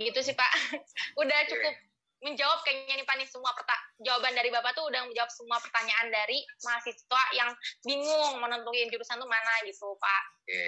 gitu 0.00 0.20
sih 0.20 0.34
Pak. 0.36 0.50
udah 1.22 1.38
cukup 1.48 1.72
yeah 1.72 1.88
menjawab 2.20 2.60
kayaknya 2.64 3.00
nih 3.00 3.06
Pak 3.08 3.16
nih 3.16 3.28
semua 3.28 3.52
peta 3.56 3.76
jawaban 4.04 4.32
dari 4.32 4.48
Bapak 4.48 4.72
tuh 4.72 4.88
udah 4.88 5.04
menjawab 5.04 5.30
semua 5.32 5.60
pertanyaan 5.60 6.08
dari 6.08 6.40
mahasiswa 6.64 7.22
yang 7.36 7.50
bingung 7.84 8.40
menentuin 8.40 8.88
jurusan 8.88 9.20
tuh 9.20 9.28
mana 9.28 9.52
gitu 9.68 9.92
Pak. 10.00 10.22
Oke. 10.44 10.64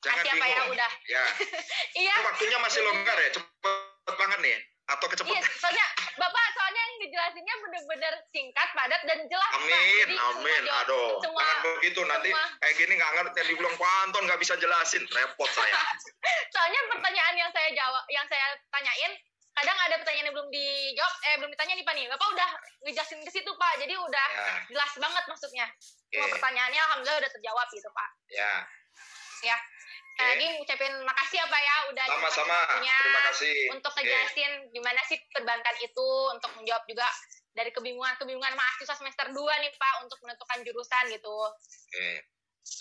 Jangan 0.00 0.24
Kasih 0.24 0.32
apa 0.40 0.46
ya 0.48 0.62
udah. 0.72 0.92
Ya. 1.08 1.24
iya. 2.04 2.14
waktunya 2.24 2.58
masih 2.60 2.80
longgar 2.84 3.16
ya, 3.20 3.28
cepet 3.36 4.14
banget 4.16 4.38
nih 4.40 4.56
atau 4.90 5.06
kecepatan? 5.06 5.36
Iya, 5.36 5.44
soalnya 5.60 5.86
Bapak 6.16 6.44
soalnya 6.56 6.82
yang 6.82 6.96
dijelasinnya 7.06 7.54
bener-bener 7.64 8.14
singkat, 8.34 8.68
padat 8.76 9.02
dan 9.06 9.18
jelas. 9.28 9.52
Amin, 9.56 9.72
Pak. 9.72 9.80
Jadi, 9.80 10.14
amin. 10.18 10.62
Aduh, 10.84 11.08
semua, 11.22 11.40
jangan 11.40 11.58
begitu 11.64 12.00
nanti 12.04 12.30
semua. 12.32 12.44
kayak 12.60 12.74
gini 12.76 12.92
nggak 12.98 13.12
ngerti 13.16 13.40
dibilang 13.54 13.76
Panton 13.76 14.22
nggak 14.26 14.40
bisa 14.40 14.54
jelasin, 14.56 15.04
repot 15.12 15.50
saya. 15.52 15.76
soalnya 16.56 16.80
pertanyaan 16.92 17.34
yang 17.36 17.50
saya 17.52 17.70
jawab, 17.72 18.04
yang 18.10 18.26
saya 18.28 18.46
tanyain 18.72 19.12
kadang 19.60 19.76
ada 19.76 19.94
pertanyaan 20.00 20.26
yang 20.32 20.36
belum 20.36 20.48
dijawab 20.48 21.14
eh 21.28 21.34
belum 21.36 21.50
ditanya 21.52 21.74
nih 21.76 21.84
pak 21.84 21.94
nih 21.94 22.06
bapak 22.08 22.28
udah 22.32 22.50
ngejelasin 22.88 23.20
ke 23.20 23.30
situ 23.30 23.50
pak 23.60 23.72
jadi 23.76 23.94
udah 24.00 24.28
ya. 24.32 24.54
jelas 24.72 24.92
banget 24.96 25.24
maksudnya 25.28 25.66
semua 26.08 26.28
pertanyaannya 26.32 26.80
alhamdulillah 26.80 27.20
udah 27.20 27.32
terjawab 27.36 27.66
gitu 27.68 27.88
pak 27.92 28.10
ya 28.32 28.52
ya 29.44 29.58
Sekali 30.20 30.36
lagi 30.36 30.46
ngucapin 30.60 30.94
makasih 31.00 31.38
ya 31.40 31.46
Pak 31.48 31.60
ya 31.64 31.76
udah 31.96 32.04
Sama-sama. 32.12 32.58
Terima 32.76 33.20
kasih. 33.32 33.56
untuk 33.72 33.92
ngejelasin 33.96 34.52
gimana 34.68 35.00
sih 35.08 35.16
perbankan 35.32 35.76
itu 35.80 36.08
untuk 36.36 36.50
menjawab 36.60 36.84
juga 36.84 37.08
dari 37.56 37.72
kebingungan-kebingungan 37.72 38.52
mahasiswa 38.52 39.00
semester 39.00 39.32
2 39.32 39.40
nih 39.64 39.72
Pak 39.80 39.94
untuk 40.04 40.20
menentukan 40.20 40.60
jurusan 40.60 41.04
gitu. 41.08 41.36
Oke. 41.48 42.28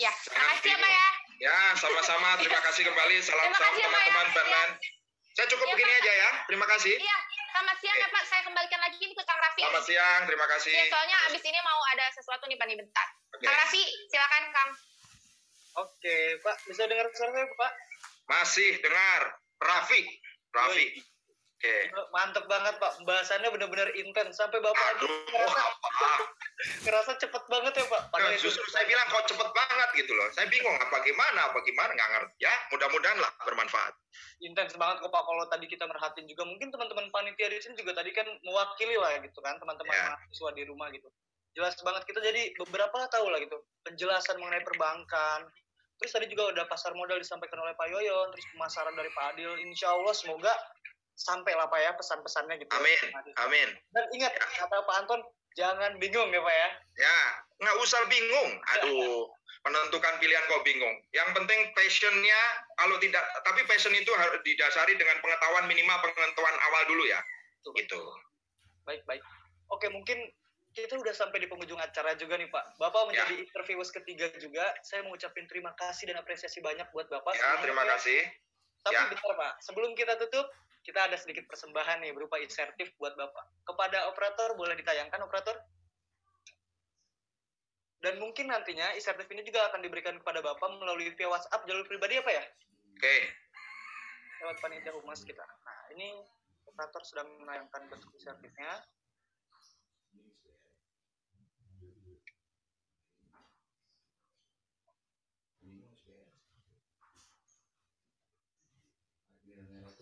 Ya, 0.04 0.12
Jangan 0.12 0.52
makasih 0.52 0.70
ya 0.70 0.78
Pak 0.84 0.92
ya. 0.92 1.10
Ya, 1.40 1.58
sama-sama. 1.80 2.36
Terima 2.44 2.60
kasih 2.60 2.84
kembali. 2.92 3.16
Salam 3.28 3.44
Terima 3.48 3.56
salam 3.56 3.72
kasih, 3.72 3.84
Pak, 3.88 4.04
teman-teman 4.04 4.68
ya. 4.76 4.99
Saya 5.34 5.48
cukup 5.48 5.66
Iya, 5.66 5.74
begini 5.74 5.92
Pak. 5.92 6.02
aja 6.02 6.14
ya. 6.14 6.30
Terima 6.46 6.66
kasih. 6.68 6.96
Iya, 6.96 7.18
selamat 7.50 7.76
siang 7.80 7.98
ya 7.98 8.08
Pak. 8.10 8.24
Saya 8.26 8.42
kembalikan 8.44 8.80
lagi 8.80 8.98
ini 9.00 9.14
ke 9.14 9.24
Kang 9.24 9.40
Raffi. 9.40 9.62
Selamat 9.62 9.84
siang. 9.86 10.22
Terima 10.26 10.46
kasih. 10.48 10.72
Iya, 10.74 10.84
soalnya 10.90 11.18
abis 11.26 11.44
ini 11.44 11.60
mau 11.62 11.82
ada 11.88 12.06
sesuatu 12.12 12.44
nih 12.46 12.58
Pak 12.58 12.66
nih 12.68 12.78
bentar. 12.78 13.08
Oke. 13.32 13.46
Kang 13.46 13.58
Raffi, 13.58 13.84
silakan 14.10 14.44
Kang. 14.52 14.70
Oke, 15.78 16.18
Pak, 16.42 16.56
bisa 16.66 16.84
dengar 16.86 17.08
suara 17.14 17.32
saya, 17.32 17.46
Pak? 17.48 17.72
Masih 18.28 18.72
dengar. 18.80 19.22
Rafi. 19.60 20.02
Rafi. 20.52 20.86
Oke. 21.60 21.92
Mantep 22.16 22.48
banget, 22.48 22.80
Pak. 22.80 23.04
Pembahasannya 23.04 23.52
benar-benar 23.52 23.92
intens 23.92 24.40
sampai 24.40 24.64
Bapak 24.64 24.80
aja 24.80 25.04
Aduh, 25.04 25.12
ngerasa, 25.28 25.62
ngerasa 26.88 27.12
cepet 27.20 27.44
banget 27.52 27.74
ya, 27.76 27.84
Pak. 27.84 28.00
Nah, 28.00 28.12
Padahal 28.16 28.32
itu- 28.32 28.48
justru 28.48 28.64
saya 28.72 28.88
bilang 28.88 29.04
kok 29.12 29.28
cepet 29.28 29.50
banget 29.52 29.90
gitu 29.92 30.16
loh. 30.16 30.24
Saya 30.32 30.48
bingung 30.48 30.72
apa 30.80 31.04
gimana, 31.04 31.52
apa 31.52 31.60
gimana 31.60 31.92
nggak 31.92 32.10
ngerti. 32.16 32.34
Ya, 32.40 32.54
mudah-mudahan 32.72 33.20
lah 33.20 33.32
bermanfaat. 33.44 33.92
intens 34.40 34.72
banget 34.74 35.04
kok 35.04 35.12
Pak 35.12 35.22
kalau 35.22 35.44
tadi 35.52 35.68
kita 35.68 35.84
merhatiin 35.84 36.24
juga 36.26 36.48
mungkin 36.48 36.72
teman-teman 36.72 37.12
panitia 37.12 37.52
di 37.52 37.60
sini 37.60 37.76
juga 37.76 37.92
tadi 37.94 38.10
kan 38.10 38.24
mewakili 38.40 38.96
lah 38.96 39.20
gitu 39.20 39.36
kan 39.44 39.60
teman-teman 39.60 39.92
Ya. 39.92 40.16
mahasiswa 40.16 40.50
di 40.56 40.64
rumah 40.64 40.88
gitu 40.90 41.12
jelas 41.54 41.76
banget 41.84 42.08
kita 42.08 42.24
jadi 42.24 42.56
beberapa 42.58 43.04
tahu 43.12 43.28
lah 43.28 43.38
gitu 43.38 43.60
penjelasan 43.84 44.40
mengenai 44.40 44.64
perbankan 44.64 45.44
terus 46.00 46.16
tadi 46.16 46.32
juga 46.32 46.56
udah 46.56 46.66
pasar 46.66 46.96
modal 46.96 47.20
disampaikan 47.20 47.60
oleh 47.60 47.76
Pak 47.76 47.88
Yoyon 47.92 48.32
terus 48.32 48.48
pemasaran 48.50 48.96
dari 48.96 49.12
Pak 49.12 49.36
Adil 49.36 49.52
insya 49.60 49.92
Allah 49.92 50.16
semoga 50.16 50.56
sampai 51.20 51.52
lah 51.52 51.68
Pak 51.68 51.80
ya 51.80 51.92
pesan-pesannya 51.94 52.56
gitu 52.58 52.72
Amin. 52.72 53.00
Amin. 53.44 53.70
dan 53.92 54.06
ingat 54.16 54.32
kata 54.40 54.78
Pak 54.80 54.96
Anton 55.04 55.20
jangan 55.54 56.00
bingung 56.00 56.32
ya 56.32 56.40
Pak 56.40 56.56
ya 56.56 56.70
Ya, 56.96 57.20
nggak 57.60 57.80
usah 57.80 58.04
bingung. 58.08 58.52
Aduh, 58.76 59.32
menentukan 59.64 60.20
pilihan 60.20 60.44
kok 60.48 60.64
bingung. 60.64 60.96
Yang 61.12 61.32
penting 61.32 61.60
passionnya, 61.72 62.40
kalau 62.76 63.00
tidak, 63.00 63.24
tapi 63.44 63.64
passion 63.64 63.96
itu 63.96 64.12
harus 64.16 64.44
didasari 64.44 65.00
dengan 65.00 65.16
pengetahuan 65.20 65.64
minimal 65.64 65.96
pengetahuan 66.00 66.56
awal 66.60 66.84
dulu 66.88 67.04
ya. 67.04 67.20
Gitu. 67.70 68.00
baik 68.82 69.04
baik 69.06 69.22
oke 69.70 69.86
mungkin 69.94 70.18
kita 70.72 70.98
udah 70.98 71.14
sampai 71.14 71.38
di 71.38 71.46
penghujung 71.46 71.78
acara 71.78 72.18
juga 72.18 72.34
nih 72.34 72.50
Pak 72.50 72.82
Bapak 72.82 73.12
menjadi 73.12 73.46
interviewers 73.46 73.94
ketiga 73.94 74.26
juga 74.42 74.66
saya 74.82 75.06
mau 75.06 75.14
ucapin 75.14 75.46
terima 75.46 75.70
kasih 75.78 76.10
dan 76.10 76.18
apresiasi 76.18 76.58
banyak 76.60 76.90
buat 76.90 77.06
Bapak 77.06 77.38
Ya, 77.38 77.62
terima 77.62 77.86
kasih. 77.86 78.26
tapi 78.82 78.96
Ya. 78.96 79.06
bentar 79.06 79.34
Pak 79.36 79.54
sebelum 79.62 79.94
kita 79.94 80.18
tutup 80.18 80.50
kita 80.84 81.10
ada 81.10 81.18
sedikit 81.20 81.46
persembahan 81.46 82.02
nih 82.02 82.16
berupa 82.16 82.40
insentif 82.40 82.92
buat 82.98 83.14
Bapak 83.14 83.68
kepada 83.68 84.10
operator 84.10 84.56
boleh 84.56 84.76
ditayangkan 84.80 85.22
operator 85.24 85.60
dan 88.00 88.16
mungkin 88.16 88.48
nantinya 88.48 88.96
insentif 88.96 89.28
ini 89.28 89.44
juga 89.44 89.68
akan 89.70 89.84
diberikan 89.84 90.16
kepada 90.24 90.40
Bapak 90.40 90.80
melalui 90.80 91.12
via 91.14 91.28
WhatsApp 91.28 91.68
jalur 91.68 91.84
pribadi 91.84 92.16
apa 92.16 92.32
ya 92.32 92.44
Oke. 93.00 93.32
lewat 94.44 94.60
panitia 94.60 94.92
humas 94.92 95.24
kita. 95.24 95.44
Nah, 95.44 95.80
ini 95.96 96.20
operator 96.68 97.00
sedang 97.08 97.32
menayangkan 97.40 97.88
bentuk 97.88 98.12
insentifnya. 98.12 98.84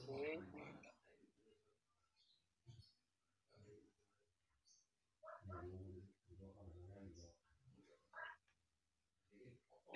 Oke. 0.10 0.57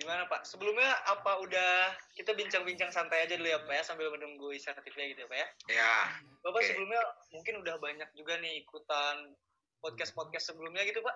Gimana 0.02 0.26
Pak? 0.26 0.42
Sebelumnya 0.42 0.90
apa 1.06 1.38
udah 1.38 1.94
kita 2.18 2.34
bincang-bincang 2.34 2.90
santai 2.90 3.22
aja 3.22 3.38
dulu 3.38 3.46
ya 3.46 3.62
Pak 3.62 3.70
ya 3.70 3.82
sambil 3.86 4.10
menunggu 4.10 4.50
insentifnya 4.50 5.06
gitu 5.14 5.22
ya 5.22 5.28
Pak 5.30 5.38
ya? 5.38 5.48
Ya, 5.70 5.94
Bapak 6.42 6.58
Oke. 6.58 6.68
sebelumnya 6.68 7.00
mungkin 7.30 7.54
udah 7.62 7.78
banyak 7.78 8.08
juga 8.12 8.34
nih 8.42 8.66
ikutan 8.66 9.30
podcast-podcast 9.78 10.50
sebelumnya 10.50 10.82
gitu 10.82 10.98
Pak? 11.00 11.14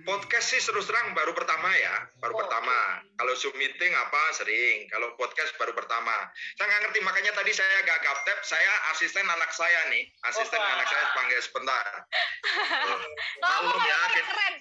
podcast 0.00 0.56
sih 0.56 0.60
terus 0.64 0.88
terang 0.88 1.12
baru 1.12 1.36
pertama 1.36 1.68
ya, 1.76 2.08
baru 2.24 2.32
Oh, 2.32 2.38
pertama. 2.40 3.04
Kalau 3.20 3.36
Zoom 3.36 3.52
meeting 3.60 3.92
apa 3.92 4.32
sering, 4.32 4.88
kalau 4.88 5.12
podcast 5.20 5.52
baru 5.60 5.76
pertama. 5.76 6.24
Saya 6.56 6.72
nggak 6.72 6.80
ngerti, 6.88 6.98
makanya 7.04 7.32
tadi 7.36 7.52
saya 7.52 7.84
agak 7.84 8.00
gaptep, 8.00 8.38
saya 8.40 8.72
asisten 8.96 9.28
anak 9.28 9.52
saya 9.52 9.92
nih, 9.92 10.08
asisten 10.24 10.56
Wah. 10.56 10.72
anak 10.72 10.88
saya 10.88 11.04
panggil 11.12 11.40
sebentar. 11.44 11.84
Kalau 12.80 12.96
Maklum 13.44 13.82
ya, 13.84 13.98
keren, 14.24 14.54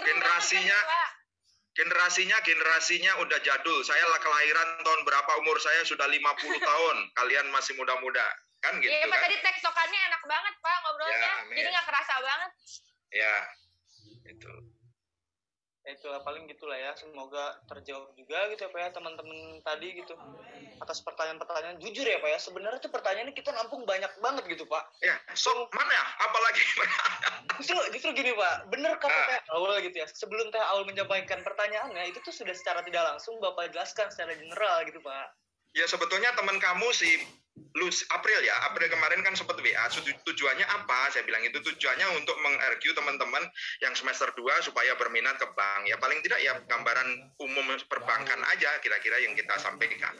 generasinya- 0.00 0.84
Pak. 0.88 1.19
Generasinya 1.80 2.36
generasinya 2.44 3.12
udah 3.24 3.38
jadul. 3.40 3.80
Saya 3.80 4.04
lah 4.04 4.20
kelahiran 4.20 4.68
tahun 4.84 5.00
berapa 5.08 5.32
umur 5.40 5.56
saya 5.56 5.80
sudah 5.88 6.04
50 6.04 6.20
tahun. 6.60 6.96
Kalian 7.16 7.48
masih 7.48 7.72
muda-muda. 7.80 8.26
Kan 8.60 8.76
gitu 8.84 8.92
Iya, 8.92 9.08
Pak 9.08 9.16
kan? 9.16 9.24
tadi 9.24 9.36
tektokannya 9.40 10.00
enak 10.12 10.22
banget, 10.28 10.54
Pak, 10.60 10.76
ngobrolnya. 10.84 11.16
Ya, 11.16 11.32
amin. 11.40 11.56
Jadi 11.56 11.68
nggak 11.72 11.86
kerasa 11.88 12.14
banget. 12.20 12.50
Ya. 13.16 13.36
Itu. 14.28 14.52
Ya, 15.80 15.96
itulah 15.96 16.20
paling 16.20 16.44
gitulah 16.44 16.76
ya. 16.76 16.92
Semoga 16.92 17.56
terjawab 17.64 18.12
juga 18.12 18.36
gitu 18.52 18.68
ya 18.68 18.70
Pak 18.70 18.80
ya 18.80 18.88
teman-teman 18.92 19.64
tadi 19.64 19.88
gitu. 19.96 20.12
Atas 20.76 21.00
pertanyaan-pertanyaan 21.00 21.80
jujur 21.80 22.04
ya 22.04 22.20
Pak 22.20 22.30
ya. 22.36 22.38
Sebenarnya 22.38 22.80
tuh 22.84 22.92
pertanyaannya 22.92 23.32
kita 23.32 23.50
nampung 23.56 23.88
banyak 23.88 24.12
banget 24.20 24.44
gitu 24.52 24.68
Pak. 24.68 25.00
Ya, 25.00 25.16
sok 25.32 25.72
mana 25.72 25.92
ya? 25.92 26.04
Apalagi 26.28 26.62
Justru 27.60 27.80
justru 27.96 28.10
gini 28.12 28.32
Pak, 28.36 28.72
bener 28.72 28.96
kata 29.00 29.12
Ah. 29.12 29.26
Teh 29.28 29.40
Aul 29.56 29.72
gitu 29.84 29.96
ya. 30.00 30.06
Sebelum 30.08 30.52
Teh 30.52 30.60
Aul 30.60 30.84
menyampaikan 30.84 31.40
pertanyaannya 31.40 32.12
itu 32.12 32.20
tuh 32.20 32.32
sudah 32.32 32.52
secara 32.52 32.84
tidak 32.84 33.04
langsung 33.04 33.40
Bapak 33.40 33.72
jelaskan 33.72 34.12
secara 34.12 34.36
general 34.36 34.84
gitu 34.84 35.00
Pak. 35.00 35.32
Ya 35.72 35.86
sebetulnya 35.86 36.34
teman 36.34 36.58
kamu 36.58 36.88
si 36.92 37.08
Lus 37.72 38.02
April 38.08 38.40
ya, 38.40 38.54
April 38.66 38.88
kemarin 38.88 39.20
kan 39.20 39.32
sempat 39.32 39.56
WA. 39.56 39.84
Tuju- 39.86 40.18
Tujuannya 40.22 40.66
apa? 40.66 41.08
Saya 41.08 41.22
bilang 41.22 41.40
itu 41.40 41.56
tujuannya 41.56 42.14
untuk 42.14 42.34
mengargue 42.38 42.90
teman-teman 42.90 43.46
yang 43.78 43.92
semester 43.92 44.30
2 44.30 44.42
supaya 44.60 44.94
berminat 44.94 45.36
ke 45.36 45.46
bank. 45.50 45.84
Ya 45.84 45.96
paling 45.96 46.18
tidak 46.20 46.38
ya 46.38 46.58
gambaran 46.60 47.08
umum 47.38 47.62
perbankan 47.84 48.40
aja 48.48 48.74
kira-kira 48.78 49.18
yang 49.18 49.32
kita 49.32 49.54
sampaikan. 49.56 50.12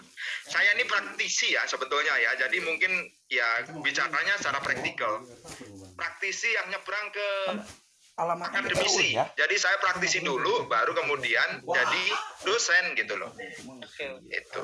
Saya 0.45 0.73
ini 0.73 0.85
praktisi 0.85 1.51
ya 1.51 1.65
sebetulnya 1.65 2.15
ya. 2.17 2.39
Jadi 2.39 2.59
mungkin 2.61 2.93
ya 3.27 3.49
bicaranya 3.77 4.37
secara 4.37 4.59
praktikal. 4.59 5.23
Praktisi 5.93 6.49
yang 6.49 6.71
nyebrang 6.71 7.07
ke 7.11 7.29
alamat 8.17 8.53
akademisi. 8.53 9.17
ya. 9.17 9.25
Jadi 9.35 9.57
saya 9.57 9.81
praktisi 9.81 10.21
dulu 10.21 10.65
baru 10.67 10.93
kemudian 10.93 11.65
jadi 11.65 12.05
dosen 12.43 12.93
gitu 12.95 13.17
loh. 13.17 13.33
Oke. 13.33 14.07
Itu. 14.29 14.61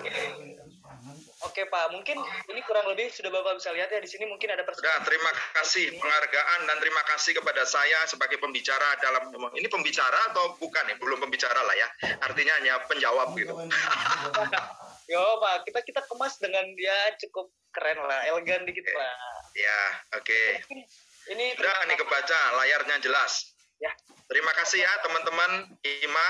Oke 1.47 1.63
Pak, 1.71 1.95
mungkin 1.95 2.19
ini 2.51 2.61
kurang 2.67 2.91
lebih 2.91 3.07
sudah 3.15 3.31
Bapak 3.31 3.63
bisa 3.63 3.71
lihat 3.71 3.89
ya 3.89 4.03
di 4.03 4.11
sini 4.11 4.27
mungkin 4.27 4.51
ada 4.51 4.67
Sudah, 4.67 4.75
perspektif. 4.75 5.07
terima 5.07 5.31
kasih 5.55 5.85
penghargaan 5.95 6.61
dan 6.67 6.77
terima 6.83 7.03
kasih 7.07 7.33
kepada 7.39 7.63
saya 7.63 8.03
sebagai 8.11 8.43
pembicara 8.43 8.99
dalam 8.99 9.31
ini 9.55 9.69
pembicara 9.71 10.35
atau 10.35 10.59
bukan 10.59 10.91
ya? 10.91 10.99
Belum 10.99 11.23
pembicara 11.23 11.63
lah 11.63 11.75
ya. 11.79 11.89
Artinya 12.27 12.53
hanya 12.59 12.75
penjawab 12.91 13.39
gitu. 13.39 13.55
Yo 15.13 15.23
Pak, 15.39 15.71
kita 15.71 15.81
kita 15.87 16.01
kemas 16.11 16.35
dengan 16.43 16.67
dia 16.75 17.15
cukup 17.23 17.55
keren 17.71 18.03
lah, 18.03 18.27
elegan 18.27 18.67
dikit 18.67 18.83
lah. 18.91 19.15
Ya, 19.55 19.81
oke. 20.19 20.43
Mungkin 20.67 20.83
ini 21.31 21.47
Sudah 21.55 21.87
nih 21.87 21.97
kebaca, 21.97 22.41
layarnya 22.59 22.97
jelas. 22.99 23.55
Ya. 23.79 23.95
Terima 24.27 24.51
kasih 24.59 24.83
ya 24.83 24.93
teman-teman 25.07 25.79
IMA. 25.87 26.29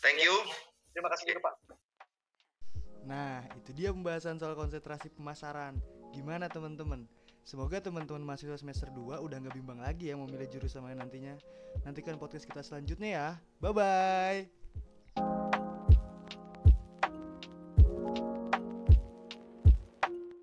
Thank 0.00 0.24
you. 0.24 0.32
terima 0.96 1.12
kasih 1.12 1.28
juga 1.28 1.52
Pak. 1.52 1.76
Nah, 3.06 3.46
itu 3.54 3.70
dia 3.70 3.94
pembahasan 3.94 4.36
soal 4.36 4.58
konsentrasi 4.58 5.14
pemasaran. 5.14 5.78
Gimana 6.10 6.50
teman-teman? 6.50 7.06
Semoga 7.46 7.78
teman-teman 7.78 8.26
mahasiswa 8.26 8.58
semester 8.58 8.90
2 8.90 9.22
udah 9.22 9.36
nggak 9.38 9.54
bimbang 9.54 9.78
lagi 9.78 10.10
ya 10.10 10.18
mau 10.18 10.26
milih 10.26 10.50
jurusan 10.50 10.82
mana 10.82 11.06
nantinya. 11.06 11.38
Nantikan 11.86 12.18
podcast 12.18 12.42
kita 12.42 12.66
selanjutnya 12.66 13.08
ya. 13.14 13.28
Bye 13.62 13.70
bye. 13.70 14.65